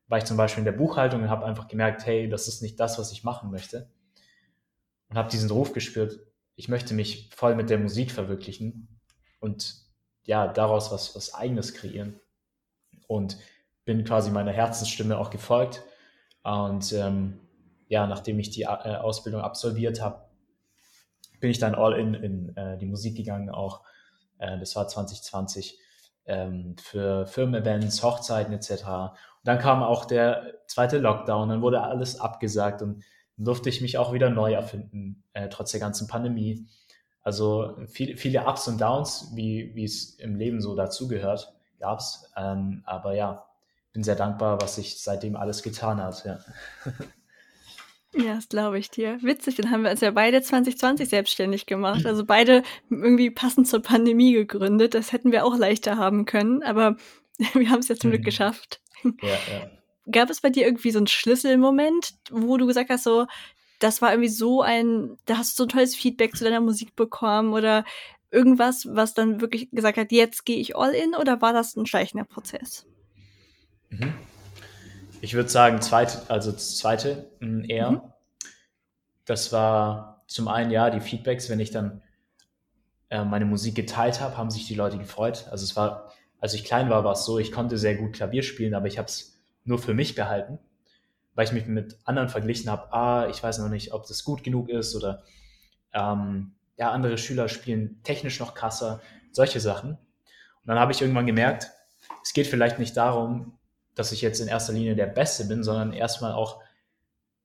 war 0.09 0.19
ich 0.19 0.25
zum 0.25 0.37
Beispiel 0.37 0.63
in 0.63 0.65
der 0.65 0.73
Buchhaltung 0.73 1.23
und 1.23 1.31
habe 1.31 1.47
einfach 1.47 1.69
gemerkt, 1.69 2.05
hey, 2.05 2.29
das 2.29 2.49
ist 2.49 2.63
nicht 2.63 2.81
das, 2.81 2.99
was 2.99 3.13
ich 3.13 3.23
machen 3.23 3.53
möchte. 3.53 3.89
Und 5.09 5.17
habe 5.17 5.31
diesen 5.31 5.51
Ruf 5.51 5.73
gespürt, 5.73 6.19
ich 6.57 6.69
möchte 6.69 6.95
mich 6.95 7.31
voll 7.33 7.55
mit 7.55 7.71
der 7.71 7.79
Musik 7.79 8.11
verwirklichen 8.11 9.01
und 9.39 9.77
ja, 10.25 10.49
daraus 10.49 10.91
was, 10.91 11.15
was 11.15 11.35
eigenes 11.35 11.75
kreieren. 11.75 12.19
Und 13.07 13.39
bin 13.85 14.05
quasi 14.05 14.31
meiner 14.31 14.53
Herzensstimme 14.53 15.17
auch 15.17 15.31
gefolgt 15.31 15.83
und 16.43 16.93
ähm, 16.93 17.41
ja, 17.89 18.07
nachdem 18.07 18.39
ich 18.39 18.51
die 18.51 18.63
äh, 18.63 18.67
Ausbildung 18.67 19.43
absolviert 19.43 20.01
habe, 20.01 20.23
bin 21.41 21.51
ich 21.51 21.59
dann 21.59 21.75
all 21.75 21.99
in 21.99 22.15
in 22.15 22.57
äh, 22.57 22.79
die 22.79 22.87
Musik 22.87 23.17
gegangen, 23.17 23.51
auch 23.51 23.83
äh, 24.39 24.59
das 24.59 24.77
war 24.77 24.89
2020 24.89 25.79
ähm, 26.27 26.77
für 26.79 27.27
Firmen-Events, 27.27 28.03
Hochzeiten 28.03 28.53
etc. 28.53 28.71
Und 28.71 29.13
dann 29.45 29.59
kam 29.59 29.83
auch 29.83 30.05
der 30.05 30.55
zweite 30.67 30.99
Lockdown, 30.99 31.49
dann 31.49 31.63
wurde 31.63 31.83
alles 31.83 32.21
abgesagt 32.21 32.83
und 32.83 33.05
dann 33.37 33.45
durfte 33.45 33.69
ich 33.69 33.81
mich 33.81 33.99
auch 33.99 34.13
wieder 34.13 34.31
neu 34.31 34.53
erfinden, 34.53 35.25
äh, 35.33 35.49
trotz 35.49 35.73
der 35.73 35.81
ganzen 35.81 36.07
Pandemie. 36.09 36.67
Also 37.23 37.77
viel, 37.87 38.17
viele 38.17 38.47
Ups 38.47 38.69
und 38.69 38.81
Downs, 38.81 39.33
wie 39.35 39.75
wie 39.75 39.85
es 39.85 40.15
im 40.19 40.37
Leben 40.37 40.61
so 40.61 40.75
dazugehört, 40.75 41.53
gab 41.79 41.99
es. 41.99 42.31
Ähm, 42.37 42.83
aber 42.87 43.15
ja, 43.15 43.50
bin 43.93 44.03
sehr 44.05 44.17
dankbar, 44.17 44.61
was 44.61 44.77
sich 44.77 45.01
seitdem 45.03 45.37
alles 45.37 45.63
getan 45.63 46.03
hat. 46.03 46.25
Ja, 46.25 46.39
ja 48.25 48.35
das 48.35 48.49
glaube 48.49 48.79
ich 48.79 48.91
dir. 48.91 49.19
Witzig, 49.23 49.57
dann 49.57 49.71
haben 49.71 49.83
wir 49.83 49.91
uns 49.91 50.01
ja 50.01 50.11
beide 50.11 50.43
2020 50.43 51.09
selbstständig 51.09 51.67
gemacht. 51.67 52.07
Also 52.07 52.25
beide 52.25 52.63
irgendwie 52.89 53.31
passend 53.31 53.69
zur 53.69 53.83
Pandemie 53.83 54.33
gegründet. 54.33 54.95
Das 54.95 55.13
hätten 55.13 55.33
wir 55.33 55.45
auch 55.45 55.57
leichter 55.57 55.97
haben 55.97 56.25
können, 56.25 56.63
aber 56.63 56.97
wir 57.55 57.71
haben 57.71 57.81
es 57.81 57.89
ja 57.89 57.97
zum 57.97 58.11
Glück 58.11 58.23
mhm. 58.23 58.27
geschafft. 58.27 58.81
Ja, 59.03 59.29
ja. 59.29 59.71
Gab 60.11 60.31
es 60.31 60.41
bei 60.41 60.51
dir 60.51 60.65
irgendwie 60.65 60.91
so 60.91 60.99
einen 60.99 61.07
Schlüsselmoment, 61.07 62.15
wo 62.31 62.57
du 62.57 62.67
gesagt 62.67 62.91
hast, 62.91 63.05
so, 63.05 63.27
das 63.79 64.03
war 64.03 64.13
irgendwie 64.13 64.31
so 64.31 64.61
ein, 64.63 65.19
da 65.27 65.37
hast 65.39 65.53
du 65.53 65.63
so 65.63 65.67
ein 65.67 65.69
tolles 65.69 65.95
Feedback 65.95 66.37
zu 66.37 66.43
deiner 66.43 66.61
Musik 66.61 66.97
bekommen 66.97 67.53
oder 67.53 67.85
irgendwas, 68.31 68.89
was 68.91 69.15
dann 69.15 69.41
wirklich 69.41 69.71
gesagt 69.71 69.99
hat, 69.99 70.11
jetzt 70.11 70.45
gehe 70.45 70.59
ich 70.59 70.77
all 70.77 70.95
in 70.95 71.15
oder 71.15 71.41
war 71.43 71.53
das 71.53 71.77
ein 71.77 71.87
schleichender 71.87 72.25
Prozess? 72.25 72.87
Mhm. 73.91 74.15
Ich 75.21 75.35
würde 75.35 75.49
sagen, 75.49 75.83
zweite, 75.83 76.19
also 76.29 76.51
das 76.51 76.79
zweite 76.79 77.31
mm, 77.41 77.65
eher. 77.69 77.91
Mhm. 77.93 78.01
Das 79.27 79.53
war 79.53 80.23
zum 80.27 80.49
einen 80.49 80.71
ja 80.71 80.91
die 80.91 81.01
Feedbacks, 81.01 81.51
wenn 81.51 81.61
ich 81.61 81.71
dann 81.71 82.03
äh, 83.11 83.25
meine 83.25 83.45
Musik 83.45 83.75
geteilt 83.75 84.21
habe, 84.21 84.37
haben 84.37 84.51
sich 84.51 84.67
die 84.67 84.75
Leute 84.75 84.97
gefreut. 84.97 85.47
Also 85.51 85.65
es 85.65 85.77
war, 85.77 86.13
als 86.41 86.55
ich 86.55 86.65
klein 86.65 86.89
war, 86.89 87.05
war 87.05 87.13
es 87.13 87.25
so, 87.25 87.39
ich 87.39 87.53
konnte 87.53 87.77
sehr 87.77 87.97
gut 87.97 88.15
Klavier 88.15 88.43
spielen, 88.43 88.75
aber 88.75 88.87
ich 88.87 88.99
habe 88.99 89.09
es 89.09 89.39
nur 89.65 89.79
für 89.79 89.93
mich 89.93 90.15
behalten, 90.15 90.59
weil 91.35 91.45
ich 91.45 91.53
mich 91.53 91.67
mit 91.67 91.99
anderen 92.05 92.29
verglichen 92.29 92.71
habe. 92.71 92.93
Ah, 92.93 93.29
ich 93.29 93.43
weiß 93.43 93.59
noch 93.59 93.69
nicht, 93.69 93.93
ob 93.93 94.07
das 94.07 94.25
gut 94.25 94.43
genug 94.43 94.69
ist 94.69 94.97
oder 94.97 95.23
ähm, 95.93 96.53
ja, 96.77 96.93
andere 96.93 97.19
Schüler 97.19 97.49
spielen 97.49 98.01
technisch 98.05 98.41
noch 98.41 98.55
krasser, 98.55 99.01
solche 99.33 99.61
Sachen. 99.61 99.91
Und 99.91 100.67
dann 100.67 100.79
habe 100.79 100.93
ich 100.93 101.03
irgendwann 101.03 101.27
gemerkt, 101.27 101.71
es 102.23 102.33
geht 102.33 102.47
vielleicht 102.47 102.79
nicht 102.79 102.97
darum, 102.97 103.59
dass 103.95 104.13
ich 104.13 104.23
jetzt 104.23 104.41
in 104.41 104.49
erster 104.49 104.73
Linie 104.73 104.97
der 104.97 105.07
Beste 105.07 105.45
bin, 105.45 105.63
sondern 105.63 105.93
erstmal 105.93 106.33
auch, 106.33 106.61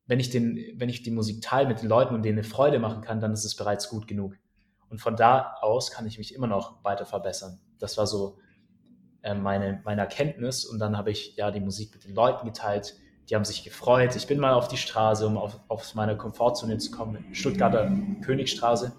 wenn 0.05 0.19
ich, 0.19 0.29
den, 0.29 0.59
wenn 0.75 0.89
ich 0.89 1.03
die 1.03 1.11
Musik 1.11 1.41
teile 1.41 1.67
mit 1.67 1.81
den 1.81 1.89
Leuten 1.89 2.13
und 2.13 2.23
denen 2.23 2.39
eine 2.39 2.47
Freude 2.47 2.79
machen 2.79 3.01
kann, 3.01 3.19
dann 3.19 3.33
ist 3.33 3.45
es 3.45 3.55
bereits 3.55 3.89
gut 3.89 4.07
genug. 4.07 4.35
Und 4.89 4.99
von 4.99 5.15
da 5.15 5.55
aus 5.61 5.91
kann 5.91 6.05
ich 6.05 6.17
mich 6.17 6.33
immer 6.35 6.47
noch 6.47 6.83
weiter 6.83 7.05
verbessern. 7.05 7.59
Das 7.79 7.97
war 7.97 8.05
so 8.05 8.37
äh, 9.23 9.33
meine, 9.33 9.81
meine 9.83 10.01
Erkenntnis. 10.01 10.63
Und 10.63 10.79
dann 10.79 10.95
habe 10.95 11.11
ich 11.11 11.35
ja 11.35 11.49
die 11.49 11.59
Musik 11.59 11.91
mit 11.93 12.03
den 12.03 12.13
Leuten 12.13 12.45
geteilt. 12.45 12.95
Die 13.29 13.35
haben 13.35 13.45
sich 13.45 13.63
gefreut. 13.63 14.15
Ich 14.15 14.27
bin 14.27 14.39
mal 14.39 14.53
auf 14.53 14.67
die 14.67 14.77
Straße, 14.77 15.25
um 15.25 15.37
auf, 15.37 15.59
auf 15.67 15.95
meine 15.95 16.15
Komfortzone 16.15 16.77
zu 16.77 16.91
kommen, 16.91 17.25
Stuttgarter 17.33 17.91
Königstraße 18.23 18.93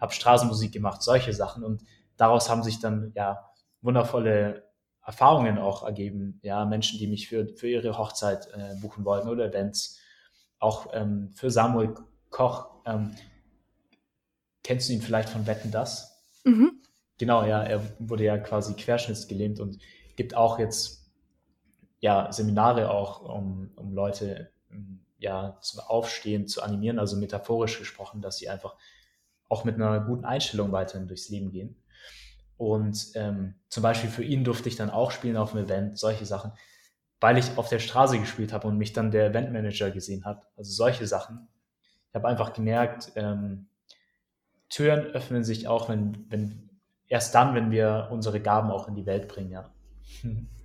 habe 0.00 0.12
Straßenmusik 0.12 0.72
gemacht, 0.72 1.02
solche 1.02 1.32
Sachen. 1.32 1.64
Und 1.64 1.82
daraus 2.16 2.48
haben 2.48 2.62
sich 2.62 2.80
dann 2.80 3.12
ja 3.14 3.50
wundervolle 3.82 4.65
Erfahrungen 5.06 5.58
auch 5.58 5.84
ergeben. 5.84 6.40
Ja, 6.42 6.64
Menschen, 6.64 6.98
die 6.98 7.06
mich 7.06 7.28
für, 7.28 7.48
für 7.56 7.68
ihre 7.68 7.96
Hochzeit 7.96 8.48
äh, 8.52 8.74
buchen 8.80 9.04
wollten 9.04 9.28
oder 9.28 9.46
Events. 9.46 10.00
Auch 10.58 10.88
ähm, 10.92 11.30
für 11.34 11.50
Samuel 11.50 11.94
Koch. 12.30 12.68
Ähm, 12.84 13.14
kennst 14.64 14.88
du 14.88 14.94
ihn 14.94 15.02
vielleicht 15.02 15.28
von 15.28 15.46
Wetten 15.46 15.70
das? 15.70 16.24
Mhm. 16.44 16.82
Genau, 17.18 17.44
ja, 17.44 17.62
er 17.62 17.82
wurde 17.98 18.24
ja 18.24 18.36
quasi 18.36 18.74
querschnittsgelähmt 18.74 19.60
und 19.60 19.78
gibt 20.16 20.34
auch 20.34 20.58
jetzt 20.58 21.10
ja 22.00 22.30
Seminare 22.32 22.90
auch, 22.90 23.22
um, 23.22 23.70
um 23.76 23.94
Leute 23.94 24.50
ja 25.18 25.58
zum 25.60 25.80
Aufstehen 25.80 26.46
zu 26.46 26.62
animieren, 26.62 26.98
also 26.98 27.16
metaphorisch 27.16 27.78
gesprochen, 27.78 28.20
dass 28.20 28.38
sie 28.38 28.48
einfach 28.48 28.76
auch 29.48 29.64
mit 29.64 29.76
einer 29.76 30.00
guten 30.00 30.24
Einstellung 30.24 30.72
weiterhin 30.72 31.08
durchs 31.08 31.28
Leben 31.28 31.50
gehen. 31.50 31.76
Und 32.56 33.10
ähm, 33.14 33.54
zum 33.68 33.82
Beispiel 33.82 34.10
für 34.10 34.24
ihn 34.24 34.44
durfte 34.44 34.68
ich 34.68 34.76
dann 34.76 34.90
auch 34.90 35.10
spielen 35.10 35.36
auf 35.36 35.52
dem 35.52 35.64
Event, 35.64 35.98
solche 35.98 36.24
Sachen, 36.24 36.52
weil 37.20 37.38
ich 37.38 37.56
auf 37.56 37.68
der 37.68 37.78
Straße 37.78 38.18
gespielt 38.18 38.52
habe 38.52 38.68
und 38.68 38.78
mich 38.78 38.92
dann 38.92 39.10
der 39.10 39.26
Eventmanager 39.26 39.90
gesehen 39.90 40.24
hat. 40.24 40.48
Also 40.56 40.72
solche 40.72 41.06
Sachen. 41.06 41.48
Ich 42.08 42.14
habe 42.14 42.28
einfach 42.28 42.52
gemerkt, 42.52 43.12
ähm, 43.16 43.68
Türen 44.68 45.06
öffnen 45.06 45.44
sich 45.44 45.68
auch, 45.68 45.88
wenn, 45.88 46.26
wenn 46.30 46.70
erst 47.08 47.34
dann, 47.34 47.54
wenn 47.54 47.70
wir 47.70 48.08
unsere 48.10 48.40
Gaben 48.40 48.70
auch 48.70 48.88
in 48.88 48.94
die 48.94 49.06
Welt 49.06 49.28
bringen, 49.28 49.52
ja. 49.52 49.70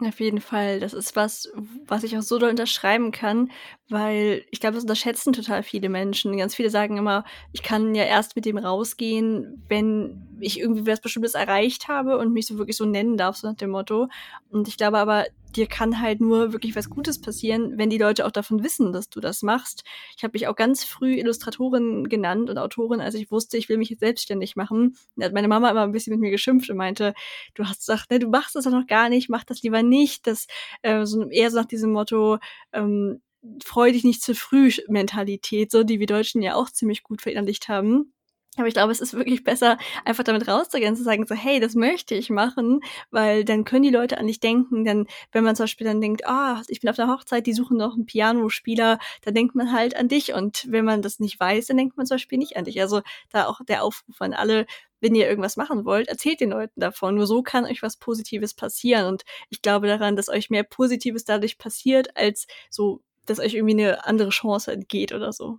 Auf 0.00 0.18
jeden 0.18 0.40
Fall. 0.40 0.80
Das 0.80 0.92
ist 0.92 1.14
was, 1.14 1.48
was 1.86 2.02
ich 2.02 2.16
auch 2.18 2.22
so 2.22 2.38
doll 2.38 2.50
unterschreiben 2.50 3.12
kann, 3.12 3.50
weil 3.88 4.44
ich 4.50 4.58
glaube, 4.58 4.74
das 4.74 4.82
unterschätzen 4.82 5.32
total 5.32 5.62
viele 5.62 5.88
Menschen. 5.88 6.36
Ganz 6.36 6.56
viele 6.56 6.68
sagen 6.68 6.96
immer, 6.96 7.24
ich 7.52 7.62
kann 7.62 7.94
ja 7.94 8.02
erst 8.02 8.34
mit 8.34 8.44
dem 8.44 8.58
rausgehen, 8.58 9.62
wenn 9.68 10.26
ich 10.40 10.58
irgendwie 10.58 10.86
was 10.86 11.00
Bestimmtes 11.00 11.34
erreicht 11.34 11.86
habe 11.86 12.18
und 12.18 12.32
mich 12.32 12.46
so 12.46 12.58
wirklich 12.58 12.76
so 12.76 12.84
nennen 12.84 13.16
darf, 13.16 13.36
so 13.36 13.46
nach 13.46 13.56
dem 13.56 13.70
Motto. 13.70 14.08
Und 14.50 14.66
ich 14.66 14.76
glaube 14.76 14.98
aber, 14.98 15.26
dir 15.56 15.66
kann 15.66 16.00
halt 16.00 16.20
nur 16.20 16.52
wirklich 16.52 16.76
was 16.76 16.90
Gutes 16.90 17.20
passieren, 17.20 17.78
wenn 17.78 17.90
die 17.90 17.98
Leute 17.98 18.26
auch 18.26 18.30
davon 18.30 18.62
wissen, 18.62 18.92
dass 18.92 19.08
du 19.08 19.20
das 19.20 19.42
machst. 19.42 19.84
Ich 20.16 20.22
habe 20.24 20.32
mich 20.34 20.46
auch 20.46 20.56
ganz 20.56 20.84
früh 20.84 21.14
Illustratorin 21.14 22.08
genannt 22.08 22.50
und 22.50 22.58
Autorin, 22.58 23.00
als 23.00 23.14
ich 23.14 23.30
wusste, 23.30 23.56
ich 23.56 23.68
will 23.68 23.78
mich 23.78 23.90
jetzt 23.90 24.00
selbstständig 24.00 24.56
machen. 24.56 24.96
Da 25.16 25.26
hat 25.26 25.32
meine 25.32 25.48
Mama 25.48 25.70
immer 25.70 25.82
ein 25.82 25.92
bisschen 25.92 26.12
mit 26.12 26.20
mir 26.20 26.30
geschimpft 26.30 26.70
und 26.70 26.76
meinte, 26.76 27.14
du 27.54 27.64
hast 27.64 27.80
gesagt, 27.80 28.10
ne, 28.10 28.18
du 28.18 28.28
machst 28.28 28.56
das 28.56 28.64
doch 28.64 28.70
noch 28.70 28.86
gar 28.86 29.08
nicht, 29.08 29.28
mach 29.28 29.44
das 29.44 29.62
lieber 29.62 29.82
nicht. 29.82 30.26
Das 30.26 30.46
äh, 30.82 31.04
so 31.04 31.28
eher 31.28 31.50
so 31.50 31.58
nach 31.58 31.66
diesem 31.66 31.92
Motto, 31.92 32.38
ähm, 32.72 33.20
freu 33.62 33.92
dich 33.92 34.04
nicht 34.04 34.22
zu 34.22 34.34
früh 34.34 34.70
Mentalität, 34.88 35.70
so 35.70 35.84
die 35.84 36.00
wir 36.00 36.06
Deutschen 36.06 36.42
ja 36.42 36.54
auch 36.54 36.70
ziemlich 36.70 37.02
gut 37.02 37.22
verinnerlicht 37.22 37.68
haben. 37.68 38.13
Aber 38.56 38.68
ich 38.68 38.74
glaube, 38.74 38.92
es 38.92 39.00
ist 39.00 39.14
wirklich 39.14 39.44
besser, 39.44 39.78
einfach 40.04 40.24
damit 40.24 40.46
rauszugehen, 40.46 40.96
zu 40.96 41.02
sagen, 41.02 41.26
so, 41.26 41.34
hey, 41.34 41.60
das 41.60 41.74
möchte 41.74 42.14
ich 42.14 42.30
machen, 42.30 42.80
weil 43.10 43.44
dann 43.44 43.64
können 43.64 43.82
die 43.82 43.90
Leute 43.90 44.18
an 44.18 44.26
dich 44.26 44.40
denken. 44.40 44.84
Denn 44.84 45.06
wenn 45.32 45.44
man 45.44 45.56
zum 45.56 45.64
Beispiel 45.64 45.86
dann 45.86 46.00
denkt, 46.00 46.26
ah, 46.26 46.58
oh, 46.58 46.64
ich 46.68 46.80
bin 46.80 46.90
auf 46.90 46.96
der 46.96 47.08
Hochzeit, 47.08 47.46
die 47.46 47.52
suchen 47.52 47.76
noch 47.76 47.94
einen 47.94 48.06
Pianospieler, 48.06 48.98
dann 49.22 49.34
denkt 49.34 49.54
man 49.54 49.72
halt 49.72 49.96
an 49.96 50.08
dich. 50.08 50.34
Und 50.34 50.66
wenn 50.68 50.84
man 50.84 51.02
das 51.02 51.20
nicht 51.20 51.38
weiß, 51.40 51.66
dann 51.66 51.76
denkt 51.76 51.96
man 51.96 52.06
zum 52.06 52.16
Beispiel 52.16 52.38
nicht 52.38 52.56
an 52.56 52.64
dich. 52.64 52.80
Also 52.80 53.02
da 53.30 53.46
auch 53.46 53.60
der 53.68 53.82
Aufruf 53.82 54.20
an 54.20 54.34
alle, 54.34 54.66
wenn 55.00 55.14
ihr 55.14 55.28
irgendwas 55.28 55.56
machen 55.56 55.84
wollt, 55.84 56.08
erzählt 56.08 56.40
den 56.40 56.50
Leuten 56.50 56.80
davon. 56.80 57.16
Nur 57.16 57.26
so 57.26 57.42
kann 57.42 57.64
euch 57.64 57.82
was 57.82 57.96
Positives 57.96 58.54
passieren. 58.54 59.06
Und 59.06 59.24
ich 59.50 59.62
glaube 59.62 59.86
daran, 59.86 60.16
dass 60.16 60.28
euch 60.28 60.50
mehr 60.50 60.64
Positives 60.64 61.24
dadurch 61.24 61.58
passiert, 61.58 62.16
als 62.16 62.46
so 62.70 63.00
dass 63.26 63.40
euch 63.40 63.54
irgendwie 63.54 63.82
eine 63.82 64.04
andere 64.04 64.28
Chance 64.30 64.72
entgeht 64.72 65.12
oder 65.12 65.32
so. 65.32 65.58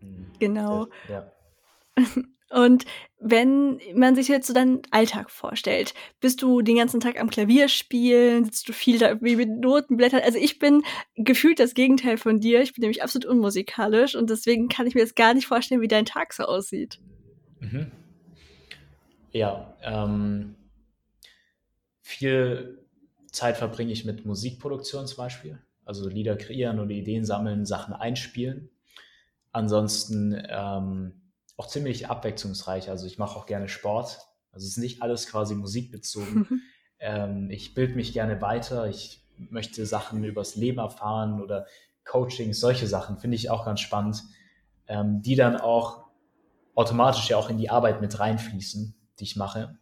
Mhm. 0.00 0.32
Genau. 0.38 0.86
Ja. 1.08 1.30
Und 2.50 2.84
wenn 3.18 3.80
man 3.94 4.14
sich 4.14 4.28
jetzt 4.28 4.46
so 4.46 4.54
deinen 4.54 4.82
Alltag 4.92 5.30
vorstellt, 5.30 5.94
bist 6.20 6.42
du 6.42 6.62
den 6.62 6.76
ganzen 6.76 7.00
Tag 7.00 7.20
am 7.20 7.28
Klavier 7.28 7.68
spielen, 7.68 8.44
sitzt 8.44 8.68
du 8.68 8.72
viel 8.72 8.98
da 8.98 9.08
irgendwie 9.08 9.36
mit 9.36 9.48
Notenblättern? 9.48 10.20
Also 10.22 10.38
ich 10.38 10.58
bin 10.58 10.82
gefühlt 11.16 11.58
das 11.58 11.74
Gegenteil 11.74 12.18
von 12.18 12.38
dir. 12.38 12.62
Ich 12.62 12.72
bin 12.72 12.82
nämlich 12.82 13.02
absolut 13.02 13.26
unmusikalisch 13.26 14.14
und 14.14 14.30
deswegen 14.30 14.68
kann 14.68 14.86
ich 14.86 14.94
mir 14.94 15.00
jetzt 15.00 15.16
gar 15.16 15.34
nicht 15.34 15.46
vorstellen, 15.46 15.80
wie 15.80 15.88
dein 15.88 16.04
Tag 16.04 16.32
so 16.32 16.44
aussieht. 16.44 17.00
Mhm. 17.60 17.90
Ja, 19.32 19.76
ähm, 19.82 20.54
viel 22.00 22.78
Zeit 23.32 23.56
verbringe 23.56 23.92
ich 23.92 24.04
mit 24.04 24.24
Musikproduktion 24.24 25.06
zum 25.06 25.16
Beispiel 25.16 25.58
also 25.86 26.08
Lieder 26.08 26.36
kreieren 26.36 26.80
oder 26.80 26.90
Ideen 26.90 27.24
sammeln, 27.24 27.64
Sachen 27.64 27.94
einspielen. 27.94 28.68
Ansonsten 29.52 30.36
ähm, 30.48 31.12
auch 31.56 31.66
ziemlich 31.66 32.08
abwechslungsreich. 32.08 32.90
Also 32.90 33.06
ich 33.06 33.18
mache 33.18 33.36
auch 33.38 33.46
gerne 33.46 33.68
Sport. 33.68 34.18
Also 34.52 34.64
es 34.64 34.72
ist 34.72 34.78
nicht 34.78 35.02
alles 35.02 35.26
quasi 35.26 35.54
musikbezogen. 35.54 36.62
ähm, 36.98 37.50
ich 37.50 37.74
bilde 37.74 37.94
mich 37.94 38.12
gerne 38.12 38.40
weiter. 38.40 38.88
Ich 38.88 39.22
möchte 39.36 39.84
Sachen 39.86 40.24
übers 40.24 40.56
Leben 40.56 40.78
erfahren 40.78 41.40
oder 41.42 41.66
Coaching, 42.06 42.54
solche 42.54 42.86
Sachen 42.86 43.18
finde 43.18 43.34
ich 43.34 43.50
auch 43.50 43.64
ganz 43.64 43.80
spannend, 43.80 44.22
ähm, 44.86 45.20
die 45.22 45.34
dann 45.34 45.56
auch 45.56 46.04
automatisch 46.74 47.28
ja 47.28 47.36
auch 47.36 47.50
in 47.50 47.58
die 47.58 47.68
Arbeit 47.68 48.00
mit 48.00 48.18
reinfließen, 48.18 48.94
die 49.18 49.24
ich 49.24 49.36
mache. 49.36 49.76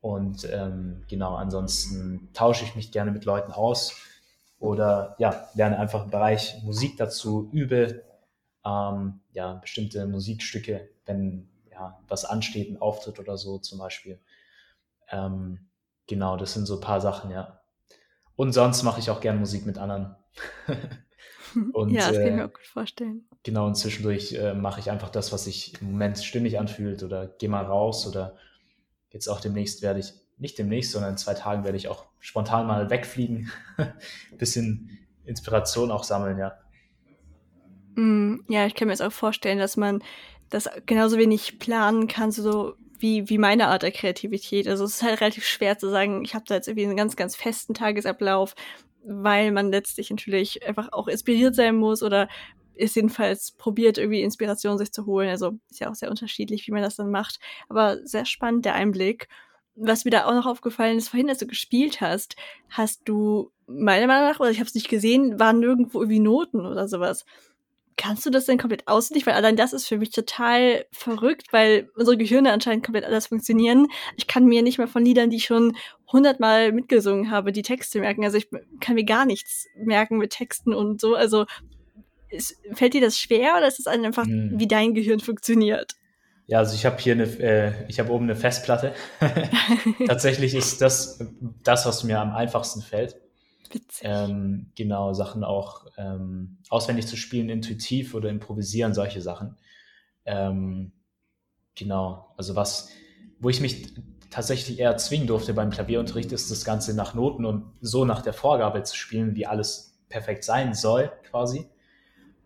Und 0.00 0.48
ähm, 0.50 1.02
genau, 1.08 1.34
ansonsten 1.34 2.30
tausche 2.34 2.64
ich 2.64 2.76
mich 2.76 2.92
gerne 2.92 3.10
mit 3.10 3.24
Leuten 3.24 3.52
aus 3.52 3.96
oder 4.58 5.16
ja, 5.18 5.48
lerne 5.54 5.78
einfach 5.78 6.04
im 6.04 6.10
Bereich 6.10 6.62
Musik 6.62 6.96
dazu, 6.96 7.48
übe 7.52 8.04
ähm, 8.64 9.20
ja, 9.32 9.54
bestimmte 9.54 10.06
Musikstücke, 10.06 10.88
wenn 11.06 11.48
ja, 11.70 11.98
was 12.08 12.24
ansteht, 12.24 12.70
ein 12.70 12.80
Auftritt 12.80 13.18
oder 13.18 13.36
so 13.36 13.58
zum 13.58 13.78
Beispiel. 13.78 14.20
Ähm, 15.10 15.66
genau, 16.06 16.36
das 16.36 16.54
sind 16.54 16.66
so 16.66 16.76
ein 16.76 16.80
paar 16.80 17.00
Sachen, 17.00 17.30
ja. 17.30 17.60
Und 18.36 18.52
sonst 18.52 18.82
mache 18.82 19.00
ich 19.00 19.10
auch 19.10 19.20
gerne 19.20 19.38
Musik 19.38 19.66
mit 19.66 19.78
anderen. 19.78 20.16
und, 21.72 21.90
ja, 21.90 22.08
das 22.08 22.16
kann 22.16 22.26
ich 22.26 22.32
mir 22.32 22.42
äh, 22.42 22.44
auch 22.44 22.52
gut 22.52 22.66
vorstellen. 22.66 23.28
Genau, 23.42 23.66
und 23.66 23.76
zwischendurch 23.76 24.32
äh, 24.32 24.54
mache 24.54 24.80
ich 24.80 24.90
einfach 24.90 25.10
das, 25.10 25.32
was 25.32 25.44
sich 25.44 25.80
im 25.80 25.92
Moment 25.92 26.18
stimmig 26.18 26.58
anfühlt 26.58 27.02
oder 27.02 27.26
gehe 27.26 27.48
mal 27.48 27.64
raus 27.64 28.06
oder 28.06 28.36
jetzt 29.10 29.28
auch 29.28 29.40
demnächst 29.40 29.82
werde 29.82 30.00
ich 30.00 30.12
nicht 30.36 30.58
demnächst, 30.58 30.92
sondern 30.92 31.12
in 31.12 31.16
zwei 31.16 31.34
Tagen 31.34 31.64
werde 31.64 31.76
ich 31.76 31.88
auch 31.88 32.06
spontan 32.18 32.66
mal 32.66 32.90
wegfliegen. 32.90 33.52
Bisschen 34.38 34.98
Inspiration 35.24 35.90
auch 35.90 36.04
sammeln, 36.04 36.38
ja. 36.38 36.58
Mm, 37.94 38.36
ja, 38.48 38.66
ich 38.66 38.74
kann 38.74 38.88
mir 38.88 38.92
jetzt 38.94 39.02
auch 39.02 39.12
vorstellen, 39.12 39.58
dass 39.58 39.76
man 39.76 40.02
das 40.50 40.68
genauso 40.86 41.18
wenig 41.18 41.58
planen 41.58 42.06
kann, 42.06 42.30
so 42.30 42.74
wie, 42.98 43.28
wie 43.28 43.38
meine 43.38 43.68
Art 43.68 43.82
der 43.82 43.92
Kreativität. 43.92 44.68
Also 44.68 44.84
es 44.84 44.96
ist 44.96 45.02
halt 45.02 45.20
relativ 45.20 45.44
schwer 45.46 45.78
zu 45.78 45.90
sagen, 45.90 46.24
ich 46.24 46.34
habe 46.34 46.44
da 46.46 46.54
jetzt 46.54 46.68
irgendwie 46.68 46.86
einen 46.86 46.96
ganz, 46.96 47.16
ganz 47.16 47.36
festen 47.36 47.74
Tagesablauf, 47.74 48.54
weil 49.04 49.52
man 49.52 49.70
letztlich 49.70 50.10
natürlich 50.10 50.66
einfach 50.66 50.92
auch 50.92 51.08
inspiriert 51.08 51.54
sein 51.54 51.76
muss 51.76 52.02
oder 52.02 52.28
ist 52.76 52.96
jedenfalls 52.96 53.52
probiert, 53.52 53.98
irgendwie 53.98 54.22
Inspiration 54.22 54.78
sich 54.78 54.92
zu 54.92 55.06
holen. 55.06 55.28
Also 55.28 55.52
ist 55.70 55.80
ja 55.80 55.90
auch 55.90 55.94
sehr 55.94 56.10
unterschiedlich, 56.10 56.66
wie 56.66 56.72
man 56.72 56.82
das 56.82 56.96
dann 56.96 57.10
macht. 57.10 57.38
Aber 57.68 57.98
sehr 58.04 58.24
spannend, 58.24 58.64
der 58.64 58.74
Einblick 58.74 59.28
was 59.76 60.04
mir 60.04 60.10
da 60.10 60.26
auch 60.26 60.34
noch 60.34 60.46
aufgefallen 60.46 60.98
ist, 60.98 61.08
vorhin, 61.08 61.28
als 61.28 61.38
du 61.38 61.46
gespielt 61.46 62.00
hast, 62.00 62.36
hast 62.68 63.02
du 63.06 63.50
meiner 63.66 64.06
Meinung 64.06 64.28
nach, 64.28 64.40
oder 64.40 64.50
ich 64.50 64.58
habe 64.58 64.68
es 64.68 64.74
nicht 64.74 64.88
gesehen, 64.88 65.38
waren 65.40 65.58
nirgendwo 65.60 66.00
irgendwie 66.00 66.20
Noten 66.20 66.64
oder 66.64 66.86
sowas. 66.86 67.24
Kannst 68.04 68.26
du 68.26 68.30
das 68.30 68.44
denn 68.44 68.58
komplett 68.58 68.86
auswendig? 68.86 69.26
Weil 69.26 69.34
allein 69.34 69.56
das 69.56 69.72
ist 69.72 69.86
für 69.86 69.96
mich 69.96 70.10
total 70.10 70.84
verrückt, 70.92 71.52
weil 71.52 71.88
unsere 71.96 72.18
Gehirne 72.18 72.52
anscheinend 72.52 72.84
komplett 72.84 73.06
anders 73.06 73.28
funktionieren. 73.28 73.86
Ich 74.16 74.26
kann 74.26 74.44
mir 74.44 74.62
nicht 74.62 74.78
mal 74.78 74.86
von 74.86 75.04
Liedern, 75.04 75.30
die 75.30 75.36
ich 75.36 75.46
schon 75.46 75.74
hundertmal 76.12 76.72
mitgesungen 76.72 77.30
habe, 77.30 77.50
die 77.50 77.62
Texte 77.62 78.00
merken. 78.00 78.22
Also 78.22 78.36
ich 78.36 78.48
kann 78.80 78.96
mir 78.96 79.04
gar 79.04 79.24
nichts 79.24 79.66
merken 79.74 80.18
mit 80.18 80.32
Texten 80.32 80.74
und 80.74 81.00
so. 81.00 81.14
Also 81.14 81.46
ist, 82.28 82.56
fällt 82.72 82.92
dir 82.92 83.00
das 83.00 83.18
schwer 83.18 83.54
oder 83.56 83.66
ist 83.66 83.80
es 83.80 83.86
einfach, 83.86 84.26
hm. 84.26 84.52
wie 84.54 84.68
dein 84.68 84.92
Gehirn 84.92 85.20
funktioniert? 85.20 85.92
Ja, 86.46 86.58
also 86.58 86.74
ich 86.74 86.84
habe 86.84 86.98
hier 86.98 87.14
eine, 87.14 87.24
äh, 87.24 87.72
ich 87.88 87.98
habe 88.00 88.12
oben 88.12 88.24
eine 88.24 88.36
Festplatte. 88.36 88.92
Tatsächlich 90.06 90.54
ist 90.54 90.82
das 90.82 91.24
das, 91.62 91.86
was 91.86 92.04
mir 92.04 92.20
am 92.20 92.34
einfachsten 92.34 92.82
fällt. 92.82 93.16
Ähm, 94.02 94.70
genau, 94.74 95.12
Sachen 95.12 95.44
auch 95.44 95.86
ähm, 95.96 96.58
auswendig 96.68 97.06
zu 97.06 97.16
spielen, 97.16 97.48
intuitiv 97.48 98.14
oder 98.14 98.28
improvisieren, 98.28 98.94
solche 98.94 99.20
Sachen. 99.20 99.56
Ähm, 100.24 100.92
genau, 101.74 102.32
also 102.36 102.56
was, 102.56 102.90
wo 103.38 103.48
ich 103.48 103.60
mich 103.60 103.94
tatsächlich 104.30 104.78
eher 104.78 104.96
zwingen 104.96 105.26
durfte 105.26 105.54
beim 105.54 105.70
Klavierunterricht, 105.70 106.32
ist 106.32 106.50
das 106.50 106.64
Ganze 106.64 106.94
nach 106.94 107.14
Noten 107.14 107.44
und 107.44 107.72
so 107.80 108.04
nach 108.04 108.22
der 108.22 108.32
Vorgabe 108.32 108.82
zu 108.82 108.96
spielen, 108.96 109.34
wie 109.36 109.46
alles 109.46 110.00
perfekt 110.08 110.44
sein 110.44 110.74
soll, 110.74 111.12
quasi. 111.30 111.68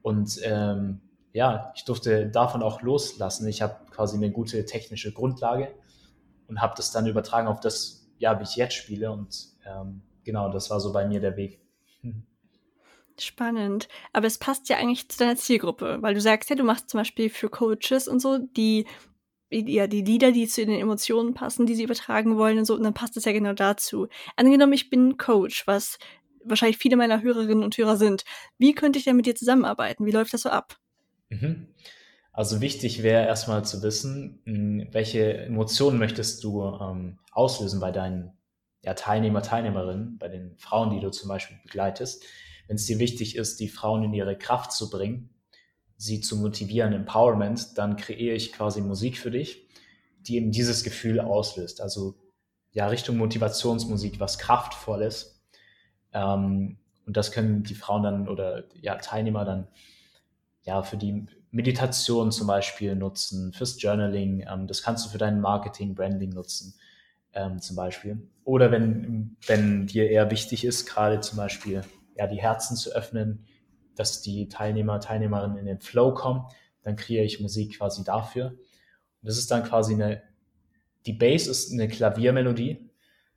Und 0.02 0.38
ähm, 0.42 1.00
ja, 1.32 1.72
ich 1.76 1.84
durfte 1.84 2.28
davon 2.28 2.62
auch 2.62 2.82
loslassen. 2.82 3.46
Ich 3.46 3.62
habe 3.62 3.76
quasi 3.90 4.16
eine 4.16 4.30
gute 4.30 4.64
technische 4.64 5.12
Grundlage 5.12 5.74
und 6.46 6.60
habe 6.60 6.74
das 6.76 6.90
dann 6.90 7.06
übertragen 7.06 7.48
auf 7.48 7.60
das, 7.60 8.08
ja, 8.18 8.38
wie 8.38 8.44
ich 8.44 8.56
jetzt 8.56 8.74
spiele. 8.74 9.12
Und 9.12 9.48
ähm, 9.66 10.02
genau, 10.28 10.52
das 10.52 10.68
war 10.68 10.78
so 10.78 10.92
bei 10.92 11.08
mir 11.08 11.20
der 11.20 11.38
Weg. 11.38 11.58
Spannend. 13.18 13.88
Aber 14.12 14.26
es 14.26 14.36
passt 14.36 14.68
ja 14.68 14.76
eigentlich 14.76 15.08
zu 15.08 15.18
deiner 15.18 15.36
Zielgruppe, 15.36 15.98
weil 16.02 16.12
du 16.12 16.20
sagst 16.20 16.50
ja, 16.50 16.56
du 16.56 16.64
machst 16.64 16.90
zum 16.90 17.00
Beispiel 17.00 17.30
für 17.30 17.48
Coaches 17.48 18.08
und 18.08 18.20
so, 18.20 18.38
die 18.38 18.86
ja, 19.50 19.86
die 19.86 20.02
Lieder, 20.02 20.30
die 20.30 20.46
zu 20.46 20.66
den 20.66 20.78
Emotionen 20.78 21.32
passen, 21.32 21.64
die 21.64 21.74
sie 21.74 21.84
übertragen 21.84 22.36
wollen 22.36 22.58
und 22.58 22.66
so, 22.66 22.74
und 22.74 22.82
dann 22.82 22.92
passt 22.92 23.16
es 23.16 23.24
ja 23.24 23.32
genau 23.32 23.54
dazu. 23.54 24.08
Angenommen, 24.36 24.74
ich 24.74 24.90
bin 24.90 25.16
Coach, 25.16 25.66
was 25.66 25.98
wahrscheinlich 26.44 26.76
viele 26.76 26.96
meiner 26.96 27.22
Hörerinnen 27.22 27.64
und 27.64 27.78
Hörer 27.78 27.96
sind. 27.96 28.24
Wie 28.58 28.74
könnte 28.74 28.98
ich 28.98 29.06
denn 29.06 29.16
mit 29.16 29.24
dir 29.24 29.34
zusammenarbeiten? 29.34 30.04
Wie 30.04 30.10
läuft 30.10 30.34
das 30.34 30.42
so 30.42 30.50
ab? 30.50 30.76
Mhm. 31.30 31.68
Also 32.30 32.60
wichtig 32.60 33.02
wäre 33.02 33.26
erstmal 33.26 33.64
zu 33.64 33.82
wissen, 33.82 34.42
hm, 34.44 34.88
welche 34.92 35.38
Emotionen 35.38 35.98
möchtest 35.98 36.44
du 36.44 36.62
ähm, 36.62 37.18
auslösen 37.32 37.80
bei 37.80 37.90
deinen 37.90 38.37
ja, 38.88 38.94
Teilnehmer, 38.94 39.42
Teilnehmerinnen, 39.42 40.16
bei 40.16 40.28
den 40.28 40.56
Frauen, 40.56 40.88
die 40.88 41.00
du 41.00 41.10
zum 41.10 41.28
Beispiel 41.28 41.58
begleitest. 41.62 42.24
Wenn 42.68 42.76
es 42.76 42.86
dir 42.86 42.98
wichtig 42.98 43.36
ist, 43.36 43.60
die 43.60 43.68
Frauen 43.68 44.02
in 44.02 44.14
ihre 44.14 44.34
Kraft 44.38 44.72
zu 44.72 44.88
bringen, 44.88 45.28
sie 45.98 46.22
zu 46.22 46.38
motivieren, 46.38 46.94
Empowerment, 46.94 47.76
dann 47.76 47.98
kreiere 47.98 48.34
ich 48.34 48.50
quasi 48.50 48.80
Musik 48.80 49.18
für 49.18 49.30
dich, 49.30 49.68
die 50.20 50.36
eben 50.36 50.52
dieses 50.52 50.84
Gefühl 50.84 51.20
auslöst. 51.20 51.82
Also 51.82 52.14
ja, 52.72 52.86
Richtung 52.86 53.18
Motivationsmusik, 53.18 54.20
was 54.20 54.38
kraftvolles. 54.38 55.44
Ähm, 56.14 56.78
und 57.04 57.14
das 57.14 57.30
können 57.30 57.64
die 57.64 57.74
Frauen 57.74 58.04
dann 58.04 58.26
oder 58.26 58.64
ja, 58.80 58.94
Teilnehmer 58.94 59.44
dann 59.44 59.68
ja 60.62 60.82
für 60.82 60.96
die 60.96 61.26
Meditation 61.50 62.32
zum 62.32 62.46
Beispiel 62.46 62.96
nutzen, 62.96 63.52
fürs 63.52 63.82
Journaling. 63.82 64.46
Ähm, 64.50 64.66
das 64.66 64.82
kannst 64.82 65.04
du 65.04 65.10
für 65.10 65.18
dein 65.18 65.42
Marketing, 65.42 65.94
Branding 65.94 66.30
nutzen 66.30 66.72
ähm, 67.32 67.60
zum 67.60 67.76
Beispiel. 67.76 68.28
Oder 68.44 68.70
wenn, 68.70 69.36
wenn 69.46 69.86
dir 69.86 70.10
eher 70.10 70.30
wichtig 70.30 70.64
ist, 70.64 70.86
gerade 70.86 71.20
zum 71.20 71.36
Beispiel 71.36 71.82
ja, 72.16 72.26
die 72.26 72.40
Herzen 72.40 72.76
zu 72.76 72.94
öffnen, 72.94 73.44
dass 73.94 74.22
die 74.22 74.48
Teilnehmer, 74.48 75.00
Teilnehmerinnen 75.00 75.58
in 75.58 75.66
den 75.66 75.80
Flow 75.80 76.14
kommen, 76.14 76.46
dann 76.82 76.96
kreiere 76.96 77.24
ich 77.24 77.40
Musik 77.40 77.78
quasi 77.78 78.04
dafür. 78.04 78.46
Und 78.46 79.28
das 79.28 79.38
ist 79.38 79.50
dann 79.50 79.64
quasi 79.64 79.94
eine, 79.94 80.22
die 81.06 81.12
Bass 81.12 81.46
ist 81.46 81.72
eine 81.72 81.88
Klaviermelodie 81.88 82.90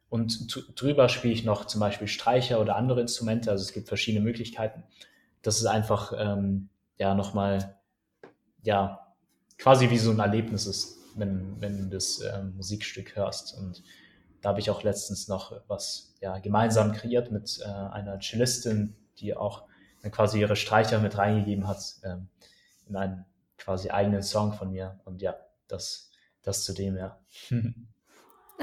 und 0.09 0.55
drüber 0.79 1.09
spiele 1.09 1.33
ich 1.33 1.45
noch 1.45 1.65
zum 1.65 1.79
Beispiel 1.79 2.07
Streicher 2.07 2.59
oder 2.59 2.75
andere 2.75 3.01
Instrumente. 3.01 3.49
Also 3.49 3.63
es 3.63 3.73
gibt 3.73 3.87
verschiedene 3.87 4.23
Möglichkeiten. 4.23 4.83
Das 5.41 5.57
ist 5.57 5.65
einfach 5.65 6.13
ähm, 6.17 6.69
ja 6.97 7.15
nochmal 7.15 7.79
ja 8.63 9.13
quasi 9.57 9.89
wie 9.89 9.97
so 9.97 10.11
ein 10.11 10.19
Erlebnis 10.19 10.65
ist, 10.65 10.99
wenn, 11.15 11.59
wenn 11.59 11.77
du 11.77 11.95
das 11.95 12.21
ähm, 12.21 12.55
Musikstück 12.55 13.15
hörst. 13.15 13.57
Und 13.57 13.83
da 14.41 14.49
habe 14.49 14.59
ich 14.59 14.69
auch 14.69 14.83
letztens 14.83 15.27
noch 15.27 15.61
was 15.67 16.13
ja, 16.21 16.39
gemeinsam 16.39 16.91
kreiert 16.93 17.31
mit 17.31 17.59
äh, 17.61 17.67
einer 17.67 18.19
Cellistin, 18.19 18.95
die 19.17 19.35
auch 19.35 19.63
quasi 20.11 20.39
ihre 20.39 20.55
Streicher 20.55 20.99
mit 20.99 21.17
reingegeben 21.17 21.67
hat 21.67 21.79
ähm, 22.03 22.27
in 22.87 22.95
einen 22.95 23.25
quasi 23.57 23.89
eigenen 23.89 24.23
Song 24.23 24.53
von 24.53 24.71
mir. 24.71 24.99
Und 25.05 25.21
ja, 25.21 25.35
das, 25.67 26.11
das 26.41 26.63
zu 26.63 26.73
dem, 26.73 26.97
ja. 26.97 27.19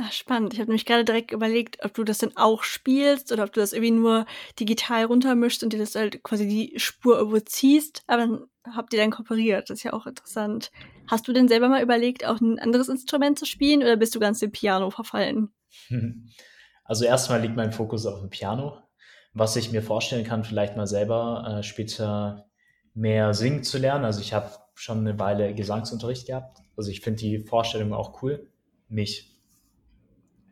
Ach, 0.01 0.13
spannend. 0.13 0.53
Ich 0.53 0.61
habe 0.61 0.71
nämlich 0.71 0.87
gerade 0.87 1.05
direkt 1.05 1.33
überlegt, 1.33 1.85
ob 1.85 1.93
du 1.95 2.05
das 2.05 2.19
denn 2.19 2.37
auch 2.37 2.63
spielst 2.63 3.33
oder 3.33 3.43
ob 3.43 3.53
du 3.53 3.61
das 3.61 3.73
irgendwie 3.73 3.91
nur 3.91 4.27
digital 4.61 5.05
runtermischst 5.05 5.65
und 5.65 5.73
dir 5.73 5.79
das 5.79 5.97
halt 5.97 6.23
quasi 6.23 6.47
die 6.47 6.79
Spur 6.79 7.19
überziehst. 7.19 8.03
Aber 8.07 8.19
dann 8.19 8.47
habt 8.77 8.93
ihr 8.93 9.01
dann 9.01 9.11
kooperiert. 9.11 9.71
Das 9.71 9.79
ist 9.79 9.83
ja 9.83 9.93
auch 9.93 10.07
interessant. 10.07 10.71
Hast 11.09 11.27
du 11.27 11.33
denn 11.33 11.49
selber 11.49 11.69
mal 11.69 11.83
überlegt, 11.83 12.27
auch 12.27 12.41
ein 12.41 12.59
anderes 12.59 12.89
Instrument 12.89 13.39
zu 13.39 13.47
spielen 13.47 13.83
oder 13.83 13.97
bist 13.97 14.15
du 14.15 14.21
ganz 14.21 14.41
dem 14.41 14.53
Piano 14.53 14.91
verfallen? 14.91 15.51
Also 16.89 17.05
erstmal 17.05 17.43
liegt 17.43 17.55
mein 17.55 17.71
Fokus 17.71 18.07
auf 18.07 18.21
dem 18.21 18.31
Piano. 18.31 18.79
Was 19.35 19.57
ich 19.57 19.73
mir 19.73 19.83
vorstellen 19.83 20.25
kann, 20.25 20.43
vielleicht 20.43 20.75
mal 20.75 20.87
selber 20.87 21.59
äh, 21.59 21.63
später 21.63 22.47
mehr 22.95 23.35
singen 23.35 23.63
zu 23.63 23.77
lernen. 23.77 24.07
Also 24.07 24.23
ich 24.23 24.33
habe 24.33 24.51
schon 24.75 25.01
eine 25.01 25.19
Weile 25.19 25.55
Gesangsunterricht 25.55 26.27
gehabt. 26.27 26.63
Also 26.79 26.91
ich 26.91 27.03
finde 27.03 27.21
die 27.21 27.41
Vorstellung 27.41 27.93
auch 27.93 28.23
cool, 28.23 28.51
mich 28.89 29.39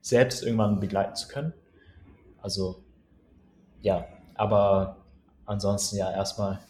selbst 0.02 0.42
irgendwann 0.42 0.78
begleiten 0.78 1.14
zu 1.16 1.26
können. 1.26 1.54
Also 2.42 2.84
ja, 3.80 4.06
aber 4.34 5.06
ansonsten 5.46 5.96
ja 5.96 6.12
erstmal 6.12 6.60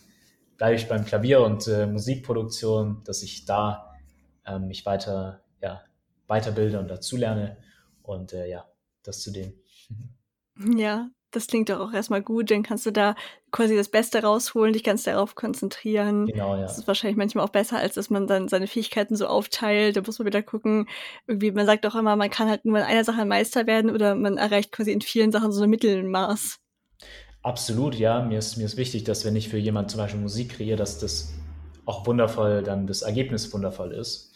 bleibe 0.56 0.76
ich 0.76 0.88
beim 0.88 1.04
Klavier 1.04 1.40
und 1.40 1.66
äh, 1.68 1.86
Musikproduktion, 1.86 3.02
dass 3.04 3.22
ich 3.22 3.44
da 3.44 3.94
äh, 4.44 4.58
mich 4.58 4.86
weiter 4.86 5.42
ja, 5.60 5.82
weiterbilde 6.26 6.78
und 6.78 6.88
dazulerne 6.88 7.56
und 8.02 8.32
äh, 8.32 8.48
ja, 8.48 8.66
das 9.02 9.20
zu 9.20 9.30
dem. 9.30 9.52
Ja, 10.74 11.10
das 11.32 11.48
klingt 11.48 11.68
doch 11.68 11.80
auch 11.80 11.92
erstmal 11.92 12.22
gut, 12.22 12.50
dann 12.50 12.62
kannst 12.62 12.86
du 12.86 12.90
da 12.90 13.14
quasi 13.52 13.76
das 13.76 13.90
Beste 13.90 14.22
rausholen, 14.22 14.72
dich 14.72 14.82
ganz 14.82 15.02
darauf 15.02 15.34
konzentrieren. 15.34 16.24
Genau, 16.24 16.56
ja. 16.56 16.62
Das 16.62 16.78
ist 16.78 16.86
wahrscheinlich 16.86 17.18
manchmal 17.18 17.44
auch 17.44 17.50
besser, 17.50 17.76
als 17.76 17.92
dass 17.92 18.08
man 18.08 18.26
dann 18.26 18.48
seine 18.48 18.66
Fähigkeiten 18.66 19.16
so 19.16 19.26
aufteilt. 19.26 19.98
Da 19.98 20.00
muss 20.00 20.18
man 20.18 20.24
wieder 20.24 20.42
gucken. 20.42 20.88
Irgendwie, 21.26 21.50
man 21.52 21.66
sagt 21.66 21.84
doch 21.84 21.94
immer, 21.94 22.16
man 22.16 22.30
kann 22.30 22.48
halt 22.48 22.64
nur 22.64 22.78
in 22.78 22.84
einer 22.84 23.04
Sache 23.04 23.26
Meister 23.26 23.66
werden 23.66 23.90
oder 23.90 24.14
man 24.14 24.38
erreicht 24.38 24.72
quasi 24.72 24.92
in 24.92 25.02
vielen 25.02 25.30
Sachen 25.30 25.52
so 25.52 25.62
ein 25.62 25.68
Mittelmaß. 25.68 26.58
Absolut, 27.46 27.94
ja. 27.94 28.22
Mir 28.22 28.40
ist, 28.40 28.56
mir 28.56 28.64
ist 28.64 28.76
wichtig, 28.76 29.04
dass 29.04 29.24
wenn 29.24 29.36
ich 29.36 29.48
für 29.48 29.56
jemanden 29.56 29.88
zum 29.88 29.98
Beispiel 29.98 30.20
Musik 30.20 30.56
kreiere, 30.56 30.76
dass 30.76 30.98
das 30.98 31.32
auch 31.84 32.04
wundervoll, 32.04 32.64
dann 32.64 32.88
das 32.88 33.02
Ergebnis 33.02 33.52
wundervoll 33.52 33.92
ist. 33.92 34.34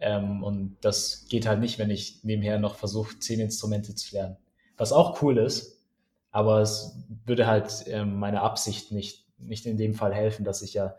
Ähm, 0.00 0.42
und 0.42 0.76
das 0.80 1.26
geht 1.28 1.46
halt 1.46 1.60
nicht, 1.60 1.78
wenn 1.78 1.88
ich 1.88 2.24
nebenher 2.24 2.58
noch 2.58 2.74
versuche, 2.74 3.16
zehn 3.20 3.38
Instrumente 3.38 3.94
zu 3.94 4.12
lernen. 4.12 4.38
Was 4.76 4.92
auch 4.92 5.22
cool 5.22 5.38
ist, 5.38 5.86
aber 6.32 6.60
es 6.60 6.96
würde 7.24 7.46
halt 7.46 7.84
ähm, 7.86 8.18
meiner 8.18 8.42
Absicht 8.42 8.90
nicht, 8.90 9.24
nicht 9.38 9.64
in 9.64 9.76
dem 9.76 9.94
Fall 9.94 10.12
helfen, 10.12 10.44
dass 10.44 10.60
ich 10.60 10.74
ja 10.74 10.96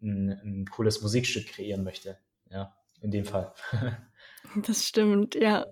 ein, 0.00 0.28
ein 0.44 0.66
cooles 0.70 1.02
Musikstück 1.02 1.48
kreieren 1.48 1.82
möchte. 1.82 2.18
Ja, 2.50 2.72
in 3.00 3.10
dem 3.10 3.24
Fall. 3.24 3.52
das 4.64 4.84
stimmt, 4.84 5.34
ja. 5.34 5.66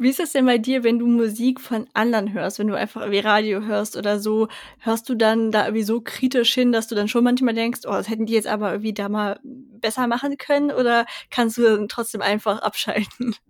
Wie 0.00 0.10
ist 0.10 0.20
es 0.20 0.30
denn 0.30 0.46
bei 0.46 0.58
dir, 0.58 0.84
wenn 0.84 1.00
du 1.00 1.08
Musik 1.08 1.60
von 1.60 1.88
anderen 1.92 2.32
hörst, 2.32 2.60
wenn 2.60 2.68
du 2.68 2.76
einfach 2.76 3.10
wie 3.10 3.18
Radio 3.18 3.62
hörst 3.62 3.96
oder 3.96 4.20
so, 4.20 4.46
hörst 4.78 5.08
du 5.08 5.16
dann 5.16 5.50
da 5.50 5.64
irgendwie 5.64 5.82
so 5.82 6.00
kritisch 6.00 6.54
hin, 6.54 6.70
dass 6.70 6.86
du 6.86 6.94
dann 6.94 7.08
schon 7.08 7.24
manchmal 7.24 7.54
denkst, 7.54 7.80
oh, 7.84 7.90
das 7.90 8.08
hätten 8.08 8.24
die 8.24 8.34
jetzt 8.34 8.46
aber 8.46 8.70
irgendwie 8.70 8.92
da 8.92 9.08
mal 9.08 9.40
besser 9.42 10.06
machen 10.06 10.38
können 10.38 10.70
oder 10.70 11.04
kannst 11.30 11.58
du 11.58 11.64
dann 11.64 11.88
trotzdem 11.88 12.22
einfach 12.22 12.60
abschalten? 12.60 13.34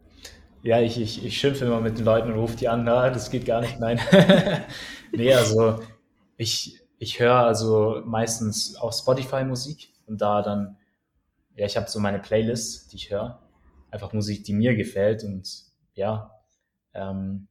Ja, 0.64 0.80
ich, 0.80 1.00
ich, 1.00 1.24
ich 1.24 1.38
schimpfe 1.38 1.64
immer 1.64 1.80
mit 1.80 1.98
den 1.98 2.04
Leuten 2.04 2.32
und 2.32 2.38
rufe 2.40 2.56
die 2.56 2.66
an, 2.66 2.82
na, 2.82 3.10
das 3.10 3.30
geht 3.30 3.46
gar 3.46 3.60
nicht, 3.60 3.78
nein. 3.78 4.00
nee, 5.12 5.32
also 5.32 5.78
ich, 6.36 6.80
ich 6.98 7.20
höre 7.20 7.36
also 7.36 8.02
meistens 8.04 8.74
auf 8.74 8.92
Spotify 8.92 9.44
Musik 9.44 9.92
und 10.06 10.20
da 10.20 10.42
dann, 10.42 10.76
ja, 11.54 11.64
ich 11.64 11.76
habe 11.76 11.88
so 11.88 12.00
meine 12.00 12.18
Playlist, 12.18 12.92
die 12.92 12.96
ich 12.96 13.10
höre. 13.10 13.40
Einfach 13.92 14.12
Musik, 14.12 14.42
die 14.44 14.52
mir 14.52 14.74
gefällt 14.74 15.22
und 15.22 15.48
ja, 15.94 16.37
ähm, 16.94 17.48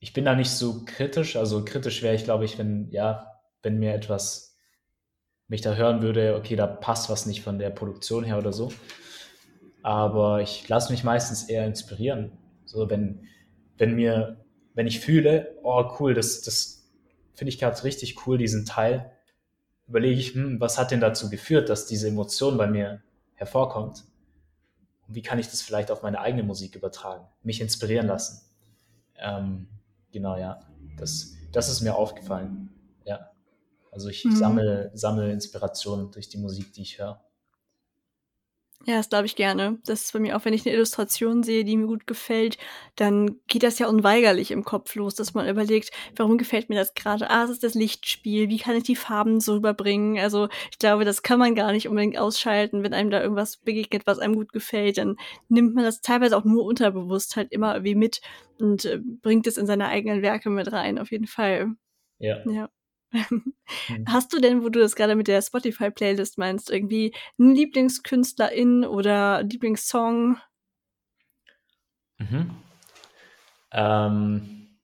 ich 0.00 0.12
bin 0.12 0.24
da 0.24 0.34
nicht 0.34 0.50
so 0.50 0.84
kritisch. 0.84 1.36
Also 1.36 1.64
kritisch 1.64 2.02
wäre 2.02 2.14
ich, 2.14 2.24
glaube 2.24 2.44
ich, 2.44 2.58
wenn, 2.58 2.90
ja, 2.90 3.40
wenn 3.62 3.78
mir 3.78 3.94
etwas, 3.94 4.56
mich 5.48 5.60
da 5.62 5.74
hören 5.74 6.02
würde, 6.02 6.36
okay, 6.36 6.56
da 6.56 6.66
passt 6.66 7.10
was 7.10 7.26
nicht 7.26 7.42
von 7.42 7.58
der 7.58 7.70
Produktion 7.70 8.24
her 8.24 8.38
oder 8.38 8.52
so 8.52 8.70
aber 9.82 10.42
ich 10.42 10.68
lasse 10.68 10.92
mich 10.92 11.04
meistens 11.04 11.44
eher 11.44 11.66
inspirieren. 11.66 12.32
So, 12.64 12.90
wenn, 12.90 13.26
wenn 13.76 13.94
mir, 13.94 14.44
wenn 14.74 14.86
ich 14.86 15.00
fühle, 15.00 15.56
oh 15.62 15.82
cool, 15.98 16.14
das, 16.14 16.42
das 16.42 16.90
finde 17.34 17.50
ich 17.50 17.58
gerade 17.58 17.82
richtig 17.84 18.26
cool, 18.26 18.38
diesen 18.38 18.66
Teil, 18.66 19.10
überlege 19.86 20.20
ich, 20.20 20.34
hm, 20.34 20.60
was 20.60 20.78
hat 20.78 20.90
denn 20.90 21.00
dazu 21.00 21.30
geführt, 21.30 21.68
dass 21.68 21.86
diese 21.86 22.08
Emotion 22.08 22.58
bei 22.58 22.66
mir 22.66 23.02
hervorkommt? 23.34 24.04
Und 25.08 25.14
wie 25.14 25.22
kann 25.22 25.38
ich 25.38 25.48
das 25.48 25.62
vielleicht 25.62 25.90
auf 25.90 26.02
meine 26.02 26.20
eigene 26.20 26.42
Musik 26.42 26.76
übertragen, 26.76 27.26
mich 27.42 27.60
inspirieren 27.60 28.06
lassen? 28.06 28.42
Ähm, 29.16 29.68
genau, 30.12 30.36
ja, 30.36 30.60
das, 30.96 31.34
das 31.50 31.68
ist 31.68 31.80
mir 31.80 31.94
aufgefallen. 31.96 32.70
Ja, 33.04 33.30
also 33.90 34.08
ich 34.08 34.24
mhm. 34.24 34.36
sammle, 34.36 34.90
sammle 34.94 35.32
Inspiration 35.32 36.10
durch 36.12 36.28
die 36.28 36.38
Musik, 36.38 36.72
die 36.74 36.82
ich 36.82 36.98
höre. 36.98 37.24
Ja, 38.88 38.96
das 38.96 39.10
glaube 39.10 39.26
ich 39.26 39.36
gerne. 39.36 39.78
Das 39.84 40.00
ist 40.04 40.14
bei 40.14 40.18
mir 40.18 40.34
auch, 40.34 40.46
wenn 40.46 40.54
ich 40.54 40.64
eine 40.64 40.74
Illustration 40.74 41.42
sehe, 41.42 41.62
die 41.62 41.76
mir 41.76 41.86
gut 41.86 42.06
gefällt, 42.06 42.56
dann 42.96 43.38
geht 43.46 43.62
das 43.62 43.78
ja 43.78 43.86
unweigerlich 43.86 44.50
im 44.50 44.64
Kopf 44.64 44.94
los, 44.94 45.14
dass 45.14 45.34
man 45.34 45.46
überlegt, 45.46 45.90
warum 46.16 46.38
gefällt 46.38 46.70
mir 46.70 46.76
das 46.76 46.94
gerade? 46.94 47.28
Ah, 47.28 47.44
es 47.44 47.50
ist 47.50 47.62
das 47.62 47.74
Lichtspiel, 47.74 48.48
wie 48.48 48.56
kann 48.56 48.76
ich 48.76 48.84
die 48.84 48.96
Farben 48.96 49.40
so 49.40 49.56
überbringen? 49.56 50.18
Also 50.18 50.48
ich 50.70 50.78
glaube, 50.78 51.04
das 51.04 51.22
kann 51.22 51.38
man 51.38 51.54
gar 51.54 51.72
nicht 51.72 51.86
unbedingt 51.86 52.16
ausschalten, 52.16 52.82
wenn 52.82 52.94
einem 52.94 53.10
da 53.10 53.20
irgendwas 53.20 53.58
begegnet, 53.58 54.06
was 54.06 54.20
einem 54.20 54.36
gut 54.36 54.54
gefällt, 54.54 54.96
dann 54.96 55.16
nimmt 55.50 55.74
man 55.74 55.84
das 55.84 56.00
teilweise 56.00 56.34
auch 56.34 56.44
nur 56.44 56.64
unterbewusst 56.64 57.36
halt 57.36 57.52
immer 57.52 57.84
wie 57.84 57.94
mit 57.94 58.22
und 58.58 58.86
äh, 58.86 59.00
bringt 59.20 59.46
es 59.46 59.58
in 59.58 59.66
seine 59.66 59.88
eigenen 59.88 60.22
Werke 60.22 60.48
mit 60.48 60.72
rein, 60.72 60.98
auf 60.98 61.10
jeden 61.10 61.26
Fall. 61.26 61.74
Ja. 62.20 62.38
Ja. 62.50 62.70
Hm. 63.10 63.54
Hast 64.08 64.32
du 64.32 64.40
denn, 64.40 64.62
wo 64.62 64.68
du 64.68 64.80
das 64.80 64.96
gerade 64.96 65.14
mit 65.14 65.28
der 65.28 65.42
Spotify-Playlist 65.42 66.38
meinst, 66.38 66.70
irgendwie 66.70 67.14
einen 67.38 67.54
Lieblingskünstlerin 67.54 68.84
oder 68.84 69.42
Lieblingssong? 69.42 70.38
Mhm. 72.18 72.50
Ähm, 73.72 74.78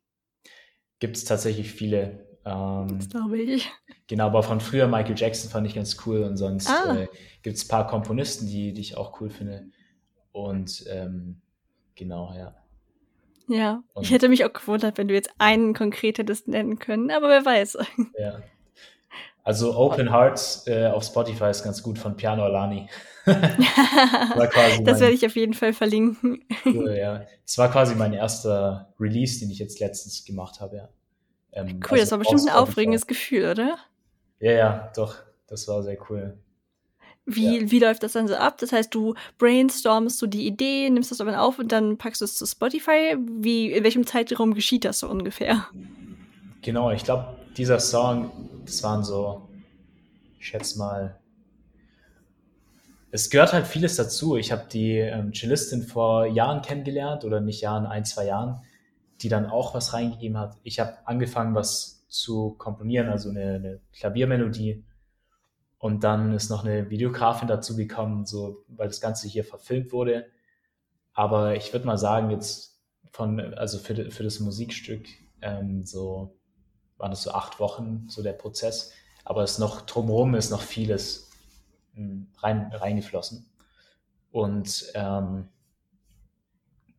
Gibt 0.98 1.16
es 1.16 1.24
tatsächlich 1.24 1.72
viele. 1.72 2.26
Ähm, 2.44 2.98
das 2.98 3.08
glaube 3.08 3.38
ich. 3.38 3.70
Genau, 4.06 4.26
aber 4.26 4.42
von 4.42 4.60
früher 4.60 4.86
Michael 4.86 5.18
Jackson 5.18 5.50
fand 5.50 5.66
ich 5.66 5.74
ganz 5.74 5.96
cool 6.06 6.22
und 6.22 6.36
sonst 6.36 6.68
ah. 6.68 6.96
äh, 6.96 7.08
gibt 7.42 7.56
es 7.56 7.64
ein 7.64 7.68
paar 7.68 7.86
Komponisten, 7.86 8.46
die, 8.46 8.72
die 8.72 8.80
ich 8.80 8.96
auch 8.96 9.20
cool 9.20 9.30
finde. 9.30 9.70
Und 10.32 10.84
ähm, 10.88 11.40
genau, 11.94 12.34
ja. 12.34 12.54
Ja, 13.46 13.82
und 13.92 14.04
ich 14.04 14.10
hätte 14.10 14.28
mich 14.28 14.44
auch 14.44 14.52
gewundert, 14.52 14.96
wenn 14.98 15.08
du 15.08 15.14
jetzt 15.14 15.30
einen 15.38 15.74
konkret 15.74 16.18
hättest 16.18 16.48
nennen 16.48 16.78
können, 16.78 17.10
aber 17.10 17.28
wer 17.28 17.44
weiß. 17.44 17.78
Ja. 18.18 18.38
Also 19.46 19.76
Open 19.76 20.10
Hearts 20.10 20.66
äh, 20.66 20.86
auf 20.86 21.04
Spotify 21.04 21.50
ist 21.50 21.62
ganz 21.62 21.82
gut 21.82 21.98
von 21.98 22.16
Piano 22.16 22.44
Alani. 22.44 22.88
das 23.26 25.00
werde 25.00 25.10
ich 25.12 25.26
auf 25.26 25.36
jeden 25.36 25.52
Fall 25.52 25.74
verlinken. 25.74 26.42
cool, 26.64 26.96
ja. 26.96 27.26
Das 27.44 27.58
war 27.58 27.70
quasi 27.70 27.94
mein 27.94 28.14
erster 28.14 28.94
Release, 28.98 29.40
den 29.40 29.50
ich 29.50 29.58
jetzt 29.58 29.80
letztens 29.80 30.24
gemacht 30.24 30.62
habe, 30.62 30.76
ja. 30.76 30.88
Ähm, 31.52 31.80
cool, 31.84 31.98
also 31.98 32.02
das 32.02 32.10
war 32.12 32.18
bestimmt 32.18 32.48
ein 32.48 32.54
aufregendes 32.54 33.06
Gefühl, 33.06 33.50
oder? 33.50 33.76
Ja, 34.40 34.52
ja, 34.52 34.92
doch. 34.96 35.16
Das 35.46 35.68
war 35.68 35.82
sehr 35.82 35.98
cool. 36.08 36.38
Wie, 37.26 37.60
ja. 37.60 37.70
wie 37.70 37.78
läuft 37.78 38.02
das 38.02 38.12
dann 38.12 38.28
so 38.28 38.34
ab? 38.34 38.58
Das 38.58 38.72
heißt, 38.72 38.94
du 38.94 39.14
brainstormst 39.38 40.18
so 40.18 40.26
die 40.26 40.46
Idee, 40.46 40.90
nimmst 40.90 41.10
das 41.10 41.20
aber 41.20 41.40
auf 41.40 41.58
und 41.58 41.72
dann 41.72 41.96
packst 41.96 42.20
du 42.20 42.26
es 42.26 42.36
zu 42.36 42.46
Spotify. 42.46 43.16
Wie, 43.18 43.72
in 43.72 43.82
welchem 43.82 44.06
Zeitraum 44.06 44.54
geschieht 44.54 44.84
das 44.84 44.98
so 44.98 45.08
ungefähr? 45.08 45.66
Genau, 46.60 46.90
ich 46.90 47.04
glaube, 47.04 47.36
dieser 47.56 47.80
Song, 47.80 48.30
das 48.66 48.82
waren 48.82 49.04
so, 49.04 49.48
ich 50.38 50.48
schätze 50.48 50.78
mal, 50.78 51.18
es 53.10 53.30
gehört 53.30 53.52
halt 53.52 53.66
vieles 53.66 53.96
dazu. 53.96 54.36
Ich 54.36 54.50
habe 54.50 54.64
die 54.70 54.98
ähm, 54.98 55.32
Cellistin 55.32 55.82
vor 55.82 56.26
Jahren 56.26 56.62
kennengelernt 56.62 57.24
oder 57.24 57.40
nicht 57.40 57.60
Jahren, 57.60 57.86
ein, 57.86 58.04
zwei 58.04 58.26
Jahren, 58.26 58.60
die 59.22 59.28
dann 59.28 59.46
auch 59.46 59.72
was 59.74 59.92
reingegeben 59.94 60.36
hat. 60.36 60.56
Ich 60.64 60.80
habe 60.80 60.94
angefangen, 61.04 61.54
was 61.54 62.04
zu 62.08 62.54
komponieren, 62.58 63.08
also 63.08 63.30
eine, 63.30 63.54
eine 63.54 63.80
Klaviermelodie 63.92 64.84
und 65.84 66.02
dann 66.02 66.32
ist 66.32 66.48
noch 66.48 66.64
eine 66.64 66.88
Videografin 66.88 67.46
dazu 67.46 67.76
gekommen, 67.76 68.24
so, 68.24 68.64
weil 68.68 68.88
das 68.88 69.02
Ganze 69.02 69.28
hier 69.28 69.44
verfilmt 69.44 69.92
wurde. 69.92 70.24
Aber 71.12 71.56
ich 71.56 71.74
würde 71.74 71.84
mal 71.84 71.98
sagen, 71.98 72.30
jetzt 72.30 72.80
von, 73.10 73.38
also 73.52 73.78
für, 73.78 74.10
für 74.10 74.22
das 74.22 74.40
Musikstück, 74.40 75.06
ähm, 75.42 75.84
so 75.84 76.38
waren 76.96 77.12
es 77.12 77.22
so 77.22 77.32
acht 77.32 77.60
Wochen, 77.60 78.06
so 78.08 78.22
der 78.22 78.32
Prozess. 78.32 78.92
Aber 79.26 79.42
es 79.42 79.58
noch 79.58 79.82
drumherum 79.82 80.34
ist 80.34 80.48
noch 80.48 80.62
vieles 80.62 81.28
hm, 81.92 82.28
rein, 82.38 82.72
reingeflossen. 82.72 83.44
Und 84.30 84.90
ähm, 84.94 85.50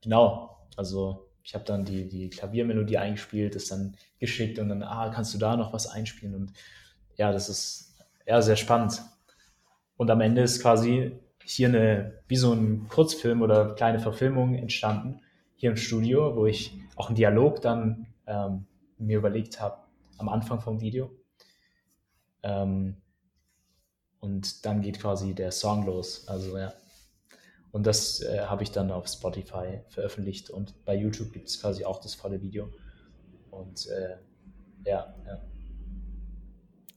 genau, 0.01 0.59
also 0.77 1.31
ich 1.41 1.55
habe 1.55 1.65
dann 1.65 1.85
die, 1.85 2.07
die 2.07 2.29
Klaviermelodie 2.29 2.99
eingespielt, 2.99 3.55
ist 3.55 3.71
dann 3.71 3.97
geschickt 4.19 4.59
und 4.59 4.69
dann, 4.69 4.83
ah, 4.83 5.09
kannst 5.09 5.33
du 5.33 5.39
da 5.39 5.57
noch 5.57 5.73
was 5.73 5.87
einspielen? 5.87 6.35
Und 6.35 6.53
ja, 7.17 7.31
das 7.31 7.49
ist 7.49 7.94
ja, 8.25 8.41
sehr 8.41 8.55
spannend. 8.55 9.01
Und 9.97 10.09
am 10.11 10.21
Ende 10.21 10.41
ist 10.41 10.61
quasi 10.61 11.19
hier 11.43 11.67
eine, 11.67 12.21
wie 12.27 12.37
so 12.37 12.51
ein 12.51 12.87
Kurzfilm 12.87 13.41
oder 13.41 13.75
kleine 13.75 13.99
Verfilmung 13.99 14.55
entstanden, 14.55 15.21
hier 15.55 15.69
im 15.69 15.77
Studio, 15.77 16.35
wo 16.35 16.45
ich 16.45 16.77
auch 16.95 17.07
einen 17.07 17.15
Dialog 17.15 17.61
dann 17.61 18.07
ähm, 18.27 18.65
mir 18.97 19.17
überlegt 19.17 19.61
habe 19.61 19.77
am 20.17 20.29
Anfang 20.29 20.59
vom 20.59 20.81
Video. 20.81 21.11
Ähm, 22.43 22.97
und 24.19 24.65
dann 24.65 24.81
geht 24.81 24.99
quasi 24.99 25.33
der 25.33 25.51
Song 25.51 25.85
los. 25.85 26.27
Also 26.27 26.57
ja. 26.57 26.73
Und 27.71 27.85
das 27.85 28.21
äh, 28.21 28.39
habe 28.45 28.63
ich 28.63 28.71
dann 28.71 28.91
auf 28.91 29.07
Spotify 29.07 29.81
veröffentlicht 29.89 30.49
und 30.49 30.85
bei 30.85 30.95
YouTube 30.95 31.33
gibt 31.33 31.47
es 31.47 31.61
quasi 31.61 31.85
auch 31.85 31.99
das 31.99 32.15
volle 32.15 32.41
Video. 32.41 32.69
Und 33.51 33.87
äh, 33.87 34.17
ja, 34.85 35.13
ja. 35.25 35.54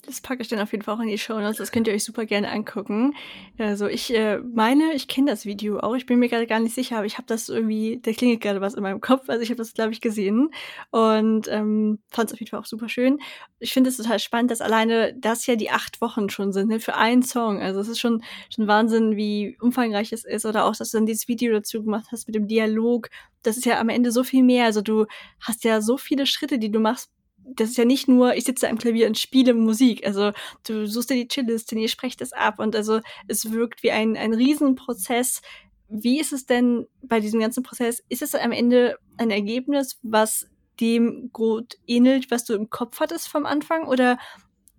Das 0.09 0.23
packe 0.23 0.41
ich 0.41 0.49
dann 0.49 0.59
auf 0.59 0.73
jeden 0.73 0.83
Fall 0.83 0.95
auch 0.95 1.01
in 1.01 1.09
die 1.09 1.19
Show 1.19 1.39
Notes. 1.39 1.59
Das 1.59 1.71
könnt 1.71 1.87
ihr 1.87 1.93
euch 1.93 2.03
super 2.03 2.25
gerne 2.25 2.51
angucken. 2.51 3.15
Also 3.59 3.87
ich 3.89 4.15
äh, 4.15 4.39
meine, 4.39 4.95
ich 4.95 5.07
kenne 5.07 5.31
das 5.31 5.45
Video 5.45 5.81
auch. 5.81 5.95
Ich 5.97 6.07
bin 6.07 6.19
mir 6.19 6.31
gerade 6.31 6.47
gar 6.47 6.61
nicht 6.61 6.75
sicher, 6.75 6.97
aber 6.97 7.05
ich 7.05 7.19
habe 7.19 7.27
das 7.27 7.51
irgendwie, 7.51 8.01
da 8.03 8.11
klingelt 8.13 8.41
gerade 8.41 8.63
was 8.63 8.73
in 8.73 8.83
meinem 8.83 9.03
Kopf. 9.03 9.29
Also 9.29 9.43
ich 9.43 9.51
habe 9.51 9.59
das, 9.59 9.75
glaube 9.75 9.93
ich, 9.93 10.01
gesehen 10.01 10.49
und 10.91 11.47
ähm, 11.49 11.99
fand 12.09 12.31
es 12.31 12.33
auf 12.33 12.41
jeden 12.41 12.49
Fall 12.49 12.61
auch 12.61 12.65
super 12.65 12.89
schön. 12.89 13.19
Ich 13.59 13.75
finde 13.75 13.91
es 13.91 13.99
total 13.99 14.19
spannend, 14.19 14.51
dass 14.51 14.63
alleine 14.63 15.15
das 15.15 15.47
ja 15.47 15.57
die 15.57 15.71
acht 15.71 16.01
Wochen 16.01 16.31
schon 16.31 16.55
sind, 16.55 16.69
ne, 16.69 16.81
für 16.81 16.95
einen 16.95 17.23
Song. 17.23 17.61
Also 17.61 17.81
es 17.81 17.89
ist 17.89 18.01
schon, 18.01 18.23
schon 18.49 18.67
Wahnsinn, 18.67 19.15
wie 19.17 19.59
umfangreich 19.61 20.11
es 20.15 20.25
ist. 20.25 20.47
Oder 20.47 20.65
auch, 20.65 20.75
dass 20.75 20.91
du 20.91 20.97
dann 20.97 21.07
dieses 21.07 21.29
Video 21.29 21.53
dazu 21.53 21.85
gemacht 21.85 22.07
hast 22.13 22.29
mit 22.29 22.35
dem 22.35 22.49
Dialog. 22.49 23.11
Das 23.43 23.59
ist 23.59 23.67
ja 23.67 23.79
am 23.79 23.91
Ende 23.91 24.11
so 24.11 24.25
viel 24.25 24.43
mehr. 24.43 24.65
Also 24.65 24.81
du 24.81 25.05
hast 25.39 25.65
ja 25.65 25.83
so 25.83 25.99
viele 25.99 26.25
Schritte, 26.25 26.59
die 26.59 26.71
du 26.71 26.81
machst, 26.81 27.11
das 27.55 27.71
ist 27.71 27.79
ja 27.79 27.85
nicht 27.85 28.09
nur, 28.09 28.35
ich 28.35 28.45
sitze 28.45 28.69
am 28.69 28.79
Klavier 28.79 29.07
und 29.07 29.19
spiele 29.19 29.55
Musik. 29.55 30.07
Also 30.07 30.33
du 30.67 30.87
suchst 30.87 31.11
dir 31.11 31.15
die 31.15 31.29
Chillistin, 31.29 31.79
ihr 31.79 31.89
sprecht 31.89 32.21
es 32.21 32.33
ab 32.33 32.59
und 32.59 32.77
also 32.77 33.01
es 33.27 33.53
wirkt 33.53 33.83
wie 33.83 33.91
ein, 33.91 34.17
ein 34.17 34.35
Riesenprozess. 34.35 35.43
Wie 35.89 36.21
ist 36.21 36.33
es 36.33 36.47
denn 36.47 36.87
bei 37.03 37.21
diesem 37.21 37.41
ganzen 37.41 37.63
Prozess? 37.63 38.03
Ist 38.09 38.23
es 38.23 38.35
am 38.35 38.53
Ende 38.53 38.97
ein 39.17 39.31
Ergebnis, 39.31 39.99
was 40.03 40.49
dem 40.81 41.31
gut 41.33 41.77
ähnelt, 41.87 42.31
was 42.31 42.45
du 42.45 42.55
im 42.55 42.71
Kopf 42.71 43.01
hattest 43.01 43.29
vom 43.29 43.47
Anfang? 43.47 43.87
Oder 43.87 44.19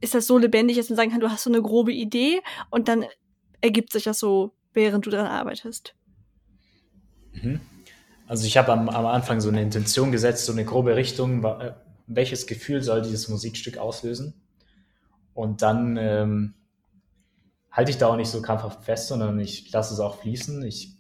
ist 0.02 0.14
das 0.14 0.28
so 0.28 0.38
lebendig, 0.38 0.78
dass 0.78 0.90
man 0.90 0.98
sagen 0.98 1.12
kann, 1.12 1.20
du 1.20 1.30
hast 1.30 1.44
so 1.44 1.50
eine 1.50 1.62
grobe 1.62 1.92
Idee 1.92 2.42
und 2.70 2.88
dann 2.88 3.06
ergibt 3.62 3.92
sich 3.92 4.04
das 4.04 4.20
so, 4.20 4.54
während 4.74 5.06
du 5.06 5.10
daran 5.10 5.28
arbeitest? 5.28 5.96
Mhm. 7.34 7.60
Also 8.28 8.46
ich 8.46 8.58
habe 8.58 8.72
am, 8.72 8.90
am 8.90 9.06
Anfang 9.08 9.42
so 9.42 9.50
eine 9.50 9.62
Intention 9.62 10.12
gesetzt, 10.12 10.46
so 10.46 10.52
eine 10.52 10.64
grobe 10.64 10.96
Richtung, 10.96 11.44
äh, 11.44 11.74
welches 12.10 12.48
Gefühl 12.48 12.82
soll 12.82 13.02
dieses 13.02 13.28
Musikstück 13.28 13.78
auslösen. 13.78 14.34
Und 15.34 15.62
dann 15.62 15.96
ähm, 15.98 16.56
halte 17.72 17.92
ich 17.92 17.98
da 17.98 18.08
auch 18.08 18.18
nicht 18.18 18.30
so 18.30 18.42
krampfhaft 18.42 18.84
fest, 18.84 19.08
sondern 19.08 19.40
ich 19.40 19.72
lasse 19.72 19.94
es 19.94 20.00
auch 20.00 20.18
fließen. 20.18 20.64
Ich 20.64 20.98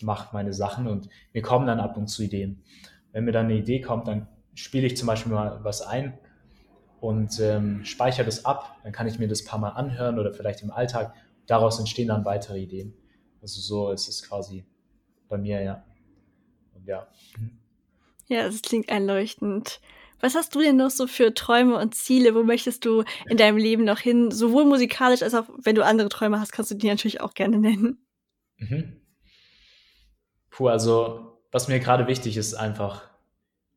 mache 0.00 0.30
meine 0.32 0.52
Sachen 0.52 0.86
und 0.86 1.08
mir 1.32 1.42
kommen 1.42 1.66
dann 1.66 1.80
ab 1.80 1.96
und 1.96 2.06
zu 2.06 2.22
Ideen. 2.22 2.62
Wenn 3.10 3.24
mir 3.24 3.32
dann 3.32 3.46
eine 3.46 3.58
Idee 3.58 3.80
kommt, 3.80 4.08
dann 4.08 4.28
spiele 4.54 4.86
ich 4.86 4.96
zum 4.96 5.06
Beispiel 5.06 5.32
mal 5.32 5.62
was 5.64 5.82
ein 5.82 6.18
und 7.00 7.40
ähm, 7.40 7.84
speichere 7.84 8.24
das 8.24 8.44
ab. 8.44 8.76
Dann 8.84 8.92
kann 8.92 9.08
ich 9.08 9.18
mir 9.18 9.28
das 9.28 9.42
ein 9.42 9.48
paar 9.48 9.58
Mal 9.58 9.70
anhören 9.70 10.18
oder 10.18 10.32
vielleicht 10.32 10.62
im 10.62 10.70
Alltag. 10.70 11.14
Daraus 11.46 11.78
entstehen 11.78 12.08
dann 12.08 12.24
weitere 12.24 12.60
Ideen. 12.60 12.94
Also 13.40 13.60
so 13.60 13.90
ist 13.90 14.08
es 14.08 14.22
quasi 14.22 14.64
bei 15.28 15.36
mir, 15.36 15.60
ja. 15.62 15.84
Und 16.74 16.86
ja. 16.86 17.08
Ja, 18.28 18.44
das 18.44 18.62
klingt 18.62 18.88
einleuchtend. 18.88 19.80
Was 20.22 20.36
hast 20.36 20.54
du 20.54 20.60
denn 20.60 20.76
noch 20.76 20.90
so 20.90 21.08
für 21.08 21.34
Träume 21.34 21.76
und 21.76 21.96
Ziele? 21.96 22.36
Wo 22.36 22.44
möchtest 22.44 22.84
du 22.84 23.02
in 23.28 23.36
deinem 23.36 23.56
Leben 23.56 23.82
noch 23.82 23.98
hin? 23.98 24.30
Sowohl 24.30 24.64
musikalisch 24.64 25.20
als 25.22 25.34
auch, 25.34 25.46
wenn 25.58 25.74
du 25.74 25.84
andere 25.84 26.08
Träume 26.08 26.38
hast, 26.38 26.52
kannst 26.52 26.70
du 26.70 26.76
die 26.76 26.86
natürlich 26.86 27.20
auch 27.20 27.34
gerne 27.34 27.58
nennen. 27.58 28.06
Mhm. 28.56 29.00
Puh, 30.48 30.68
also 30.68 31.40
was 31.50 31.66
mir 31.66 31.80
gerade 31.80 32.06
wichtig 32.06 32.36
ist, 32.36 32.54
einfach 32.54 33.10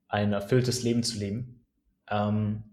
ein 0.08 0.34
erfülltes 0.34 0.84
Leben 0.84 1.02
zu 1.02 1.18
leben. 1.18 1.66
Ähm, 2.08 2.64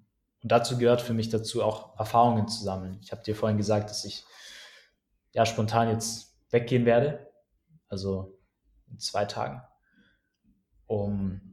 und 0.43 0.53
dazu 0.53 0.77
gehört 0.77 1.01
für 1.01 1.15
mich 1.15 1.31
dazu 1.31 1.63
auch 1.63 1.99
Erfahrungen 1.99 2.49
zu 2.49 2.63
sammeln. 2.63 2.99
Ich 3.01 3.11
habe 3.11 3.23
dir 3.23 3.35
vorhin 3.35 3.57
gesagt, 3.57 3.89
dass 3.89 4.05
ich 4.05 4.25
ja 5.33 5.47
spontan 5.47 5.89
jetzt 5.89 6.37
weggehen 6.51 6.85
werde, 6.85 7.33
also 7.89 8.39
in 8.91 8.99
zwei 8.99 9.25
Tagen, 9.25 9.63
um 10.87 11.52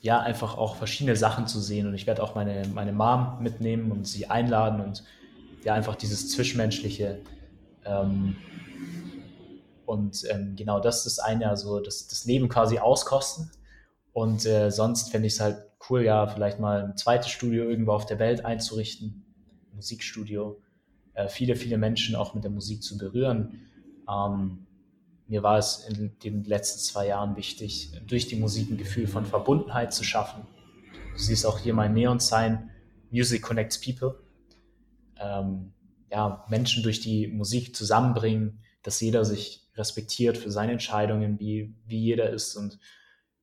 ja, 0.00 0.20
einfach 0.20 0.56
auch 0.56 0.76
verschiedene 0.76 1.16
Sachen 1.16 1.46
zu 1.46 1.60
sehen. 1.60 1.86
Und 1.86 1.94
ich 1.94 2.06
werde 2.06 2.22
auch 2.22 2.34
meine, 2.34 2.66
meine 2.74 2.92
Mom 2.92 3.38
mitnehmen 3.40 3.92
und 3.92 4.06
sie 4.06 4.26
einladen 4.26 4.80
und 4.80 5.04
ja 5.64 5.74
einfach 5.74 5.96
dieses 5.96 6.30
Zwischenmenschliche. 6.30 7.20
Ähm, 7.84 8.36
und 9.84 10.24
ähm, 10.30 10.54
genau 10.56 10.80
das 10.80 11.04
ist 11.04 11.18
eine, 11.18 11.48
also 11.48 11.80
das, 11.80 12.08
das 12.08 12.24
Leben 12.24 12.48
quasi 12.48 12.78
auskosten. 12.78 13.50
Und 14.12 14.46
äh, 14.46 14.70
sonst 14.70 15.10
fände 15.10 15.26
ich 15.26 15.34
es 15.34 15.40
halt 15.40 15.58
cool, 15.88 16.02
ja, 16.02 16.26
vielleicht 16.26 16.60
mal 16.60 16.84
ein 16.84 16.96
zweites 16.96 17.30
Studio 17.30 17.64
irgendwo 17.64 17.92
auf 17.92 18.06
der 18.06 18.18
Welt 18.18 18.44
einzurichten, 18.44 19.24
Musikstudio, 19.74 20.60
äh, 21.14 21.28
viele, 21.28 21.56
viele 21.56 21.78
Menschen 21.78 22.16
auch 22.16 22.34
mit 22.34 22.44
der 22.44 22.50
Musik 22.50 22.82
zu 22.82 22.98
berühren. 22.98 23.66
Ähm, 24.08 24.66
mir 25.30 25.44
war 25.44 25.58
es 25.58 25.86
in 25.88 26.18
den 26.18 26.44
letzten 26.44 26.80
zwei 26.80 27.06
Jahren 27.06 27.36
wichtig, 27.36 27.92
durch 28.08 28.26
die 28.26 28.34
Musik 28.34 28.68
ein 28.68 28.76
Gefühl 28.76 29.06
von 29.06 29.24
Verbundenheit 29.24 29.94
zu 29.94 30.02
schaffen. 30.02 30.44
Du 31.12 31.18
siehst 31.18 31.46
auch 31.46 31.60
hier 31.60 31.72
mein 31.72 31.94
Neon-Sign, 31.94 32.68
Music 33.10 33.40
Connects 33.40 33.80
People. 33.80 34.18
Ähm, 35.16 35.72
ja, 36.10 36.44
Menschen 36.48 36.82
durch 36.82 36.98
die 36.98 37.28
Musik 37.28 37.76
zusammenbringen, 37.76 38.58
dass 38.82 39.00
jeder 39.00 39.24
sich 39.24 39.68
respektiert 39.76 40.36
für 40.36 40.50
seine 40.50 40.72
Entscheidungen, 40.72 41.38
wie, 41.38 41.76
wie 41.86 42.00
jeder 42.00 42.30
ist. 42.30 42.56
Und 42.56 42.80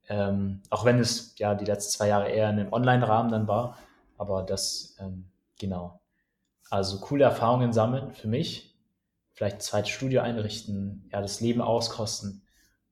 ähm, 0.09 0.63
auch 0.69 0.83
wenn 0.83 0.99
es 0.99 1.35
ja 1.37 1.55
die 1.55 1.65
letzten 1.65 1.93
zwei 1.93 2.09
Jahre 2.09 2.29
eher 2.29 2.49
in 2.49 2.59
einem 2.59 2.73
Online-Rahmen 2.73 3.31
dann 3.31 3.47
war, 3.47 3.77
aber 4.17 4.43
das, 4.43 4.97
ähm, 4.99 5.31
genau. 5.57 6.01
Also 6.69 6.99
coole 6.99 7.23
Erfahrungen 7.23 7.71
sammeln 7.71 8.13
für 8.13 8.27
mich, 8.27 8.76
vielleicht 9.37 9.57
ein 9.57 9.61
zweites 9.61 9.91
Studio 9.91 10.21
einrichten, 10.21 11.07
ja, 11.11 11.21
das 11.21 11.41
Leben 11.41 11.61
auskosten 11.61 12.41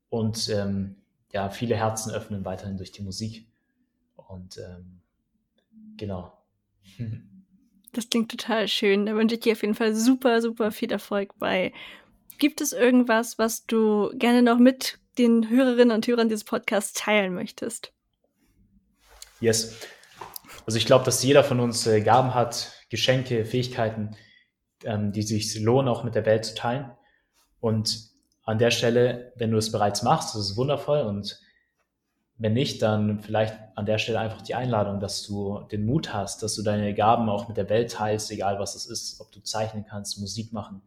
und 0.10 0.48
ähm, 0.50 0.98
ja, 1.34 1.50
viele 1.50 1.76
Herzen 1.76 2.12
öffnen 2.12 2.46
weiterhin 2.46 2.78
durch 2.78 2.92
die 2.92 3.02
Musik. 3.02 3.48
Und 4.16 4.58
ähm, 4.58 5.02
genau. 5.98 6.38
Das 7.94 8.10
klingt 8.10 8.30
total 8.30 8.68
schön. 8.68 9.06
Da 9.06 9.16
wünsche 9.16 9.36
ich 9.36 9.42
dir 9.42 9.54
auf 9.54 9.62
jeden 9.62 9.74
Fall 9.74 9.96
super, 9.96 10.42
super 10.42 10.74
viel 10.74 10.92
Erfolg 10.92 11.32
bei. 11.40 11.72
Gibt 12.40 12.60
es 12.60 12.74
irgendwas, 12.74 13.40
was 13.40 13.66
du 13.68 14.12
gerne 14.16 14.42
noch 14.42 14.60
mit 14.60 15.00
den 15.18 15.50
Hörerinnen 15.50 15.96
und 15.96 16.06
Hörern 16.06 16.28
dieses 16.28 16.44
Podcasts 16.44 16.92
teilen 16.92 17.34
möchtest? 17.34 17.94
Yes. 19.40 19.78
Also 20.66 20.78
ich 20.78 20.86
glaube, 20.86 21.06
dass 21.06 21.24
jeder 21.24 21.46
von 21.46 21.62
uns 21.62 21.88
äh, 21.88 22.02
Gaben 22.02 22.34
hat, 22.34 22.74
Geschenke, 22.90 23.46
Fähigkeiten, 23.46 24.18
ähm, 24.86 25.12
die 25.12 25.24
sich 25.24 25.60
lohnen, 25.60 25.90
auch 25.90 26.04
mit 26.04 26.16
der 26.16 26.26
Welt 26.26 26.46
zu 26.46 26.56
teilen. 26.56 26.92
Und 27.60 28.10
an 28.44 28.60
der 28.60 28.72
Stelle, 28.72 29.34
wenn 29.36 29.52
du 29.52 29.58
es 29.58 29.72
bereits 29.72 30.04
machst, 30.04 30.36
das 30.36 30.42
ist 30.42 30.58
wundervoll. 30.58 31.02
Und 31.02 31.40
wenn 32.38 32.54
nicht, 32.54 32.82
dann 32.82 33.22
vielleicht 33.22 33.56
an 33.76 33.86
der 33.86 33.98
Stelle 33.98 34.20
einfach 34.20 34.42
die 34.42 34.56
Einladung, 34.56 35.00
dass 35.00 35.24
du 35.24 35.62
den 35.72 35.86
Mut 35.86 36.14
hast, 36.14 36.44
dass 36.44 36.56
du 36.56 36.64
deine 36.64 36.94
Gaben 36.94 37.30
auch 37.30 37.48
mit 37.48 37.58
der 37.58 37.70
Welt 37.70 37.92
teilst, 37.92 38.30
egal 38.32 38.60
was 38.60 38.76
es 38.76 38.86
ist, 38.86 39.22
ob 39.22 39.32
du 39.32 39.42
zeichnen 39.42 39.86
kannst, 39.86 40.20
Musik 40.20 40.54
machen, 40.54 40.82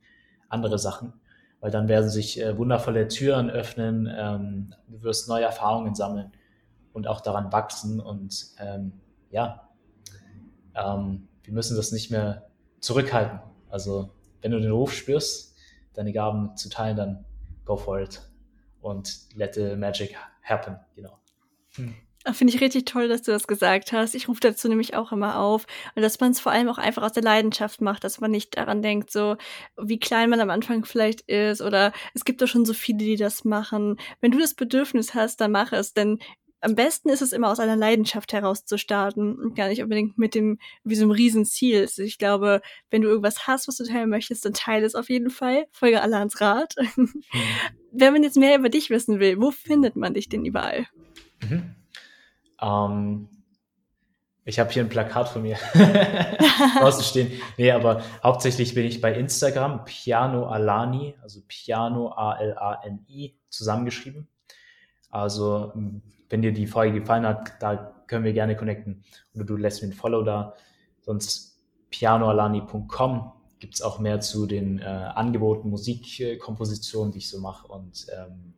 andere 0.49 0.79
Sachen, 0.79 1.15
weil 1.61 1.71
dann 1.71 1.89
werden 1.89 2.11
sich 2.11 2.41
äh, 2.41 2.57
wundervolle 2.57 3.09
Türen 3.09 3.51
öffnen, 3.51 4.09
ähm, 4.15 4.75
du 4.89 5.03
wirst 5.03 5.29
neue 5.29 5.45
Erfahrungen 5.45 5.95
sammeln 5.95 6.33
und 6.93 7.07
auch 7.07 7.21
daran 7.21 7.51
wachsen 7.51 7.99
und 8.01 8.49
ähm, 8.59 8.93
ja, 9.31 9.69
ähm, 10.75 11.29
wir 11.43 11.53
müssen 11.53 11.77
das 11.77 11.93
nicht 11.93 12.11
mehr 12.11 12.47
zurückhalten. 12.81 13.41
Also 13.69 14.11
wenn 14.41 14.53
du 14.53 14.61
den 14.61 14.71
Ruf 14.71 14.93
spürst, 14.93 15.57
deine 15.95 16.13
Gaben 16.13 16.57
zu 16.57 16.69
teilen, 16.69 16.97
dann 16.97 17.25
go 17.65 17.77
for 17.77 18.01
it 18.01 18.23
und 18.81 19.21
let 19.35 19.55
the 19.55 19.77
magic 19.77 20.17
happen, 20.43 20.77
genau. 20.95 21.19
Hm. 21.75 21.95
Finde 22.33 22.55
ich 22.55 22.61
richtig 22.61 22.85
toll, 22.85 23.09
dass 23.09 23.23
du 23.23 23.31
das 23.31 23.47
gesagt 23.47 23.93
hast. 23.93 24.15
Ich 24.15 24.29
rufe 24.29 24.41
dazu 24.41 24.69
nämlich 24.69 24.95
auch 24.95 25.13
immer 25.13 25.39
auf. 25.39 25.67
Und 25.95 26.03
dass 26.03 26.21
man 26.21 26.33
es 26.33 26.41
vor 26.41 26.53
allem 26.53 26.69
auch 26.69 26.77
einfach 26.77 27.03
aus 27.03 27.13
der 27.13 27.23
Leidenschaft 27.23 27.81
macht, 27.81 28.05
dass 28.05 28.21
man 28.21 28.31
nicht 28.31 28.57
daran 28.57 28.83
denkt, 28.83 29.11
so 29.11 29.37
wie 29.81 29.99
klein 29.99 30.29
man 30.29 30.41
am 30.41 30.51
Anfang 30.51 30.85
vielleicht 30.85 31.23
ist. 31.23 31.63
Oder 31.63 31.93
es 32.15 32.25
gibt 32.25 32.43
doch 32.43 32.49
schon 32.49 32.67
so 32.67 32.75
viele, 32.75 32.99
die 32.99 33.17
das 33.17 33.45
machen. 33.45 33.99
Wenn 34.21 34.33
du 34.33 34.39
das 34.39 34.55
Bedürfnis 34.55 35.15
hast, 35.15 35.41
dann 35.41 35.53
mach 35.53 35.73
es. 35.73 35.95
Denn 35.95 36.19
am 36.61 36.75
besten 36.75 37.09
ist 37.09 37.23
es 37.23 37.33
immer 37.33 37.51
aus 37.51 37.61
einer 37.61 37.77
Leidenschaft 37.77 38.33
heraus 38.33 38.65
zu 38.65 38.79
starten 38.79 39.37
und 39.37 39.55
gar 39.55 39.69
nicht 39.69 39.83
unbedingt 39.83 40.19
mit 40.19 40.35
dem, 40.35 40.59
wie 40.85 40.97
so 40.97 41.03
einem 41.03 41.13
Riesenziel. 41.13 41.83
Also 41.83 42.03
ich 42.03 42.19
glaube, 42.19 42.61
wenn 42.91 43.03
du 43.03 43.09
irgendwas 43.09 43.47
hast, 43.47 43.69
was 43.69 43.77
du 43.77 43.85
teilen 43.85 44.11
möchtest, 44.11 44.45
dann 44.45 44.55
teile 44.55 44.85
es 44.85 44.95
auf 44.95 45.09
jeden 45.09 45.31
Fall. 45.31 45.67
Folge 45.73 46.03
alle 46.03 46.19
ans 46.19 46.41
Rat. 46.41 46.75
Mhm. 46.97 47.23
Wenn 47.93 48.13
man 48.13 48.23
jetzt 48.23 48.37
mehr 48.37 48.59
über 48.59 48.69
dich 48.69 48.91
wissen 48.91 49.21
will, 49.21 49.41
wo 49.41 49.51
findet 49.51 49.97
man 49.97 50.15
dich 50.15 50.29
denn 50.29 50.45
überall? 50.45 50.87
Mhm. 51.43 51.75
Ähm, 52.61 53.29
ich 54.45 54.59
habe 54.59 54.71
hier 54.71 54.83
ein 54.83 54.89
Plakat 54.89 55.29
von 55.29 55.43
mir 55.43 55.57
draußen 56.79 57.05
stehen. 57.05 57.33
Nee, 57.57 57.71
aber 57.71 58.03
hauptsächlich 58.23 58.75
bin 58.75 58.85
ich 58.85 59.01
bei 59.01 59.13
Instagram, 59.13 59.85
Piano 59.85 60.47
Alani, 60.47 61.17
also 61.23 61.41
Piano 61.47 62.13
A-L-A-N-I, 62.13 63.37
zusammengeschrieben. 63.49 64.27
Also, 65.11 65.73
wenn 66.29 66.43
dir 66.43 66.53
die 66.53 66.67
Folge 66.67 67.01
gefallen 67.01 67.27
hat, 67.27 67.61
da 67.61 67.95
können 68.07 68.25
wir 68.25 68.33
gerne 68.33 68.57
connecten. 68.57 69.05
Oder 69.35 69.45
du 69.45 69.57
lässt 69.57 69.83
mir 69.83 69.89
ein 69.89 69.95
Follow 69.95 70.23
da. 70.23 70.55
Sonst 71.01 71.65
pianoalani.com 71.91 73.33
gibt 73.59 73.75
es 73.75 73.83
auch 73.83 73.99
mehr 73.99 74.21
zu 74.21 74.47
den 74.47 74.79
äh, 74.79 74.85
Angeboten, 74.85 75.71
Musikkompositionen, 75.71 77.13
die 77.13 77.19
ich 77.19 77.31
so 77.31 77.41
mache. 77.41 77.67
Und 77.67 78.07
ähm, 78.17 78.55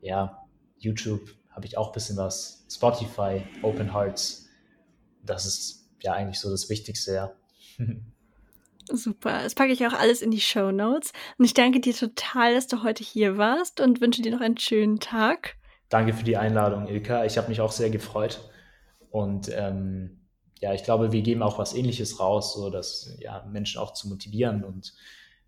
ja, 0.00 0.46
YouTube 0.76 1.34
habe 1.50 1.66
ich 1.66 1.76
auch 1.76 1.88
ein 1.88 1.92
bisschen 1.92 2.16
was. 2.16 2.66
Spotify, 2.70 3.42
Open 3.62 3.92
Hearts. 3.92 4.48
Das 5.24 5.46
ist 5.46 5.90
ja 6.02 6.12
eigentlich 6.12 6.38
so 6.38 6.50
das 6.50 6.68
Wichtigste, 6.68 7.14
ja. 7.14 7.32
Super. 8.92 9.42
Das 9.42 9.54
packe 9.54 9.72
ich 9.72 9.86
auch 9.86 9.92
alles 9.92 10.22
in 10.22 10.30
die 10.30 10.40
Show 10.40 10.70
Notes. 10.70 11.12
Und 11.38 11.44
ich 11.44 11.54
danke 11.54 11.80
dir 11.80 11.94
total, 11.94 12.54
dass 12.54 12.66
du 12.66 12.82
heute 12.82 13.04
hier 13.04 13.36
warst 13.38 13.80
und 13.80 14.00
wünsche 14.00 14.22
dir 14.22 14.32
noch 14.32 14.40
einen 14.40 14.58
schönen 14.58 15.00
Tag. 15.00 15.56
Danke 15.88 16.12
für 16.12 16.24
die 16.24 16.36
Einladung, 16.36 16.86
Ilka. 16.86 17.24
Ich 17.24 17.38
habe 17.38 17.48
mich 17.48 17.60
auch 17.60 17.72
sehr 17.72 17.90
gefreut. 17.90 18.40
Und 19.10 19.50
ähm, 19.54 20.26
ja, 20.60 20.74
ich 20.74 20.84
glaube, 20.84 21.12
wir 21.12 21.22
geben 21.22 21.42
auch 21.42 21.58
was 21.58 21.74
Ähnliches 21.74 22.20
raus, 22.20 22.54
so 22.54 22.70
dass 22.70 23.16
ja, 23.20 23.44
Menschen 23.50 23.80
auch 23.80 23.94
zu 23.94 24.08
motivieren 24.08 24.64
und 24.64 24.92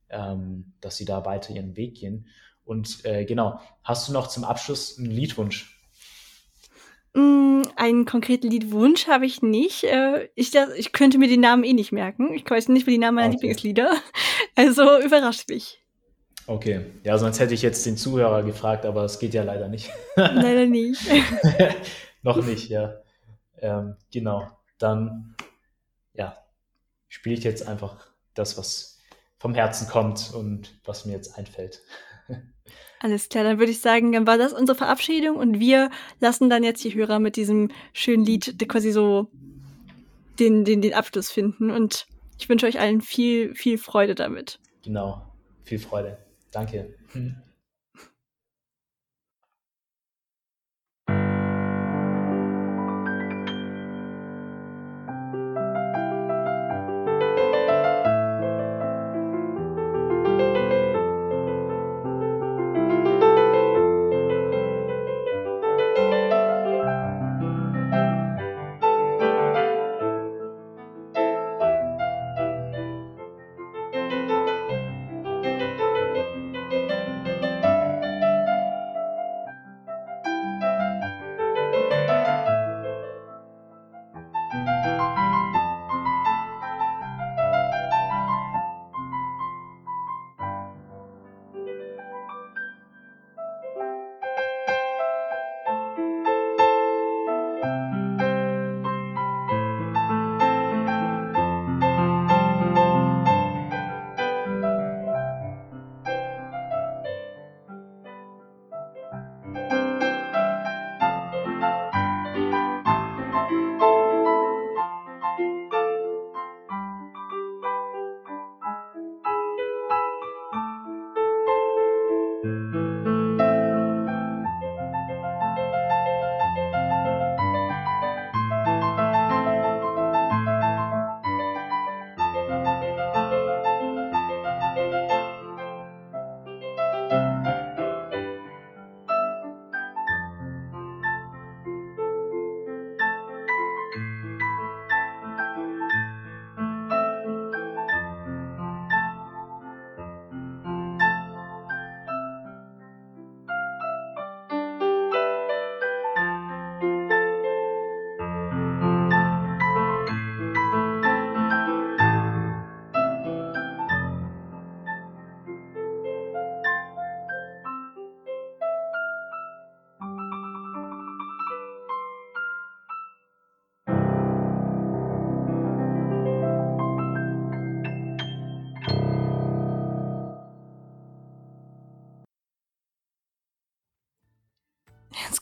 ähm, 0.08 0.72
dass 0.80 0.96
sie 0.96 1.04
da 1.04 1.24
weiter 1.24 1.52
ihren 1.52 1.76
Weg 1.76 1.96
gehen. 1.96 2.26
Und 2.64 3.04
äh, 3.04 3.24
genau, 3.24 3.60
hast 3.82 4.08
du 4.08 4.12
noch 4.12 4.28
zum 4.28 4.44
Abschluss 4.44 4.98
einen 4.98 5.10
Liedwunsch? 5.10 5.79
Einen 7.90 8.04
konkreten 8.04 8.48
Liedwunsch 8.48 9.06
habe 9.08 9.26
ich 9.26 9.42
nicht. 9.42 9.84
Äh, 9.84 10.28
ich, 10.34 10.52
ich 10.76 10.92
könnte 10.92 11.18
mir 11.18 11.28
den 11.28 11.40
Namen 11.40 11.64
eh 11.64 11.72
nicht 11.72 11.92
merken. 11.92 12.32
Ich 12.32 12.48
weiß 12.48 12.68
nicht 12.68 12.86
mehr 12.86 12.94
die 12.94 12.98
Namen 12.98 13.16
meiner 13.16 13.28
okay. 13.28 13.36
Lieblingslieder. 13.36 13.92
Also 14.56 15.00
überrascht 15.00 15.48
mich. 15.48 15.80
Okay, 16.46 16.84
ja, 17.04 17.16
sonst 17.16 17.38
hätte 17.40 17.54
ich 17.54 17.62
jetzt 17.62 17.86
den 17.86 17.96
Zuhörer 17.96 18.42
gefragt, 18.42 18.84
aber 18.84 19.04
es 19.04 19.18
geht 19.18 19.34
ja 19.34 19.42
leider 19.42 19.68
nicht. 19.68 19.90
leider 20.16 20.66
nicht. 20.66 21.00
Noch 22.22 22.44
nicht, 22.44 22.68
ja. 22.68 22.94
Ähm, 23.58 23.96
genau, 24.12 24.50
dann 24.78 25.34
ja, 26.12 26.36
spiele 27.08 27.36
ich 27.36 27.44
jetzt 27.44 27.66
einfach 27.66 28.06
das, 28.34 28.58
was 28.58 28.98
vom 29.38 29.54
Herzen 29.54 29.88
kommt 29.88 30.32
und 30.34 30.78
was 30.84 31.06
mir 31.06 31.12
jetzt 31.12 31.38
einfällt. 31.38 31.82
Alles 33.02 33.30
klar, 33.30 33.44
dann 33.44 33.58
würde 33.58 33.72
ich 33.72 33.80
sagen, 33.80 34.12
dann 34.12 34.26
war 34.26 34.36
das 34.36 34.52
unsere 34.52 34.76
Verabschiedung 34.76 35.36
und 35.36 35.58
wir 35.58 35.90
lassen 36.20 36.50
dann 36.50 36.62
jetzt 36.62 36.84
die 36.84 36.94
Hörer 36.94 37.18
mit 37.18 37.36
diesem 37.36 37.70
schönen 37.94 38.26
Lied 38.26 38.58
quasi 38.68 38.92
so 38.92 39.28
den, 40.38 40.66
den, 40.66 40.82
den 40.82 40.92
Abschluss 40.92 41.30
finden 41.30 41.70
und 41.70 42.06
ich 42.38 42.48
wünsche 42.50 42.66
euch 42.66 42.78
allen 42.78 43.00
viel, 43.00 43.54
viel 43.54 43.78
Freude 43.78 44.14
damit. 44.14 44.60
Genau, 44.84 45.22
viel 45.64 45.78
Freude. 45.78 46.18
Danke. 46.52 46.94
Hm. 47.12 47.36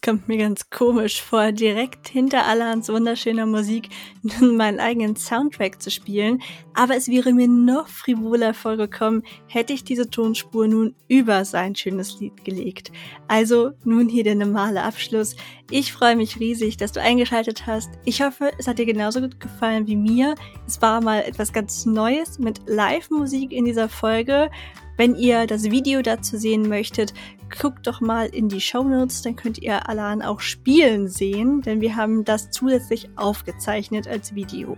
Kommt 0.09 0.27
mir 0.27 0.39
ganz 0.39 0.71
komisch 0.71 1.21
vor, 1.21 1.53
direkt 1.53 2.09
hinter 2.09 2.47
Alans 2.47 2.89
wunderschöner 2.89 3.45
Musik 3.45 3.91
nun 4.23 4.57
meinen 4.57 4.81
eigenen 4.81 5.17
Soundtrack 5.17 5.83
zu 5.83 5.91
spielen, 5.91 6.41
aber 6.73 6.97
es 6.97 7.09
wäre 7.09 7.35
mir 7.35 7.47
noch 7.47 7.89
frivoler 7.89 8.55
vorgekommen, 8.55 9.23
hätte 9.49 9.75
ich 9.75 9.85
diese 9.85 10.09
Tonspur 10.09 10.67
nun 10.67 10.95
über 11.09 11.45
sein 11.45 11.75
schönes 11.75 12.19
Lied 12.21 12.43
gelegt. 12.43 12.91
Also 13.27 13.73
nun 13.85 14.09
hier 14.09 14.25
der 14.25 14.35
normale 14.35 14.83
Abschluss. 14.83 15.37
Ich 15.71 15.93
freue 15.93 16.17
mich 16.17 16.41
riesig, 16.41 16.79
dass 16.79 16.93
du 16.93 17.03
eingeschaltet 17.03 17.67
hast. 17.67 17.91
Ich 18.07 18.23
hoffe, 18.23 18.51
es 18.57 18.67
hat 18.67 18.79
dir 18.79 18.87
genauso 18.87 19.21
gut 19.21 19.39
gefallen 19.39 19.87
wie 19.89 19.97
mir. 19.97 20.37
Es 20.67 20.81
war 20.81 21.03
mal 21.03 21.21
etwas 21.21 21.53
ganz 21.53 21.85
Neues 21.85 22.39
mit 22.39 22.63
Live-Musik 22.67 23.53
in 23.53 23.67
dieser 23.67 23.91
Folge. 23.91 24.51
Wenn 24.99 25.15
ihr 25.15 25.47
das 25.47 25.71
Video 25.71 26.03
dazu 26.03 26.37
sehen 26.37 26.69
möchtet, 26.69 27.15
guckt 27.57 27.87
doch 27.87 28.01
mal 28.01 28.27
in 28.27 28.49
die 28.49 28.61
Show 28.61 28.83
Notes, 28.83 29.23
dann 29.23 29.37
könnt 29.37 29.63
ihr 29.63 29.89
Alan 29.89 30.23
auch 30.23 30.41
spielen 30.41 31.07
sehen, 31.07 31.63
denn 31.63 31.81
wir 31.81 31.95
haben 31.95 32.25
das 32.25 32.51
zusätzlich 32.51 33.09
aufgezeichnet 33.15 34.09
als 34.09 34.35
Video. 34.35 34.77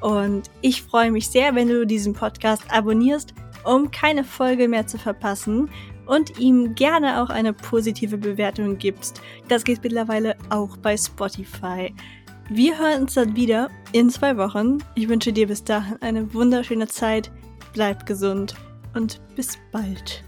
Und 0.00 0.50
ich 0.60 0.82
freue 0.82 1.12
mich 1.12 1.28
sehr, 1.28 1.54
wenn 1.54 1.68
du 1.68 1.86
diesen 1.86 2.14
Podcast 2.14 2.64
abonnierst, 2.68 3.32
um 3.62 3.92
keine 3.92 4.24
Folge 4.24 4.66
mehr 4.66 4.88
zu 4.88 4.98
verpassen 4.98 5.70
und 6.04 6.40
ihm 6.40 6.74
gerne 6.74 7.22
auch 7.22 7.30
eine 7.30 7.52
positive 7.52 8.18
Bewertung 8.18 8.76
gibst. 8.76 9.22
Das 9.46 9.62
geht 9.62 9.84
mittlerweile 9.84 10.36
auch 10.48 10.78
bei 10.78 10.96
Spotify. 10.96 11.94
Wir 12.48 12.76
hören 12.76 13.02
uns 13.02 13.14
dann 13.14 13.36
wieder 13.36 13.70
in 13.92 14.10
zwei 14.10 14.36
Wochen. 14.36 14.78
Ich 14.96 15.08
wünsche 15.08 15.32
dir 15.32 15.46
bis 15.46 15.62
dahin 15.62 16.02
eine 16.02 16.34
wunderschöne 16.34 16.88
Zeit. 16.88 17.30
Bleib 17.72 18.04
gesund 18.04 18.56
und 18.94 19.20
bis 19.36 19.58
bald. 19.72 20.24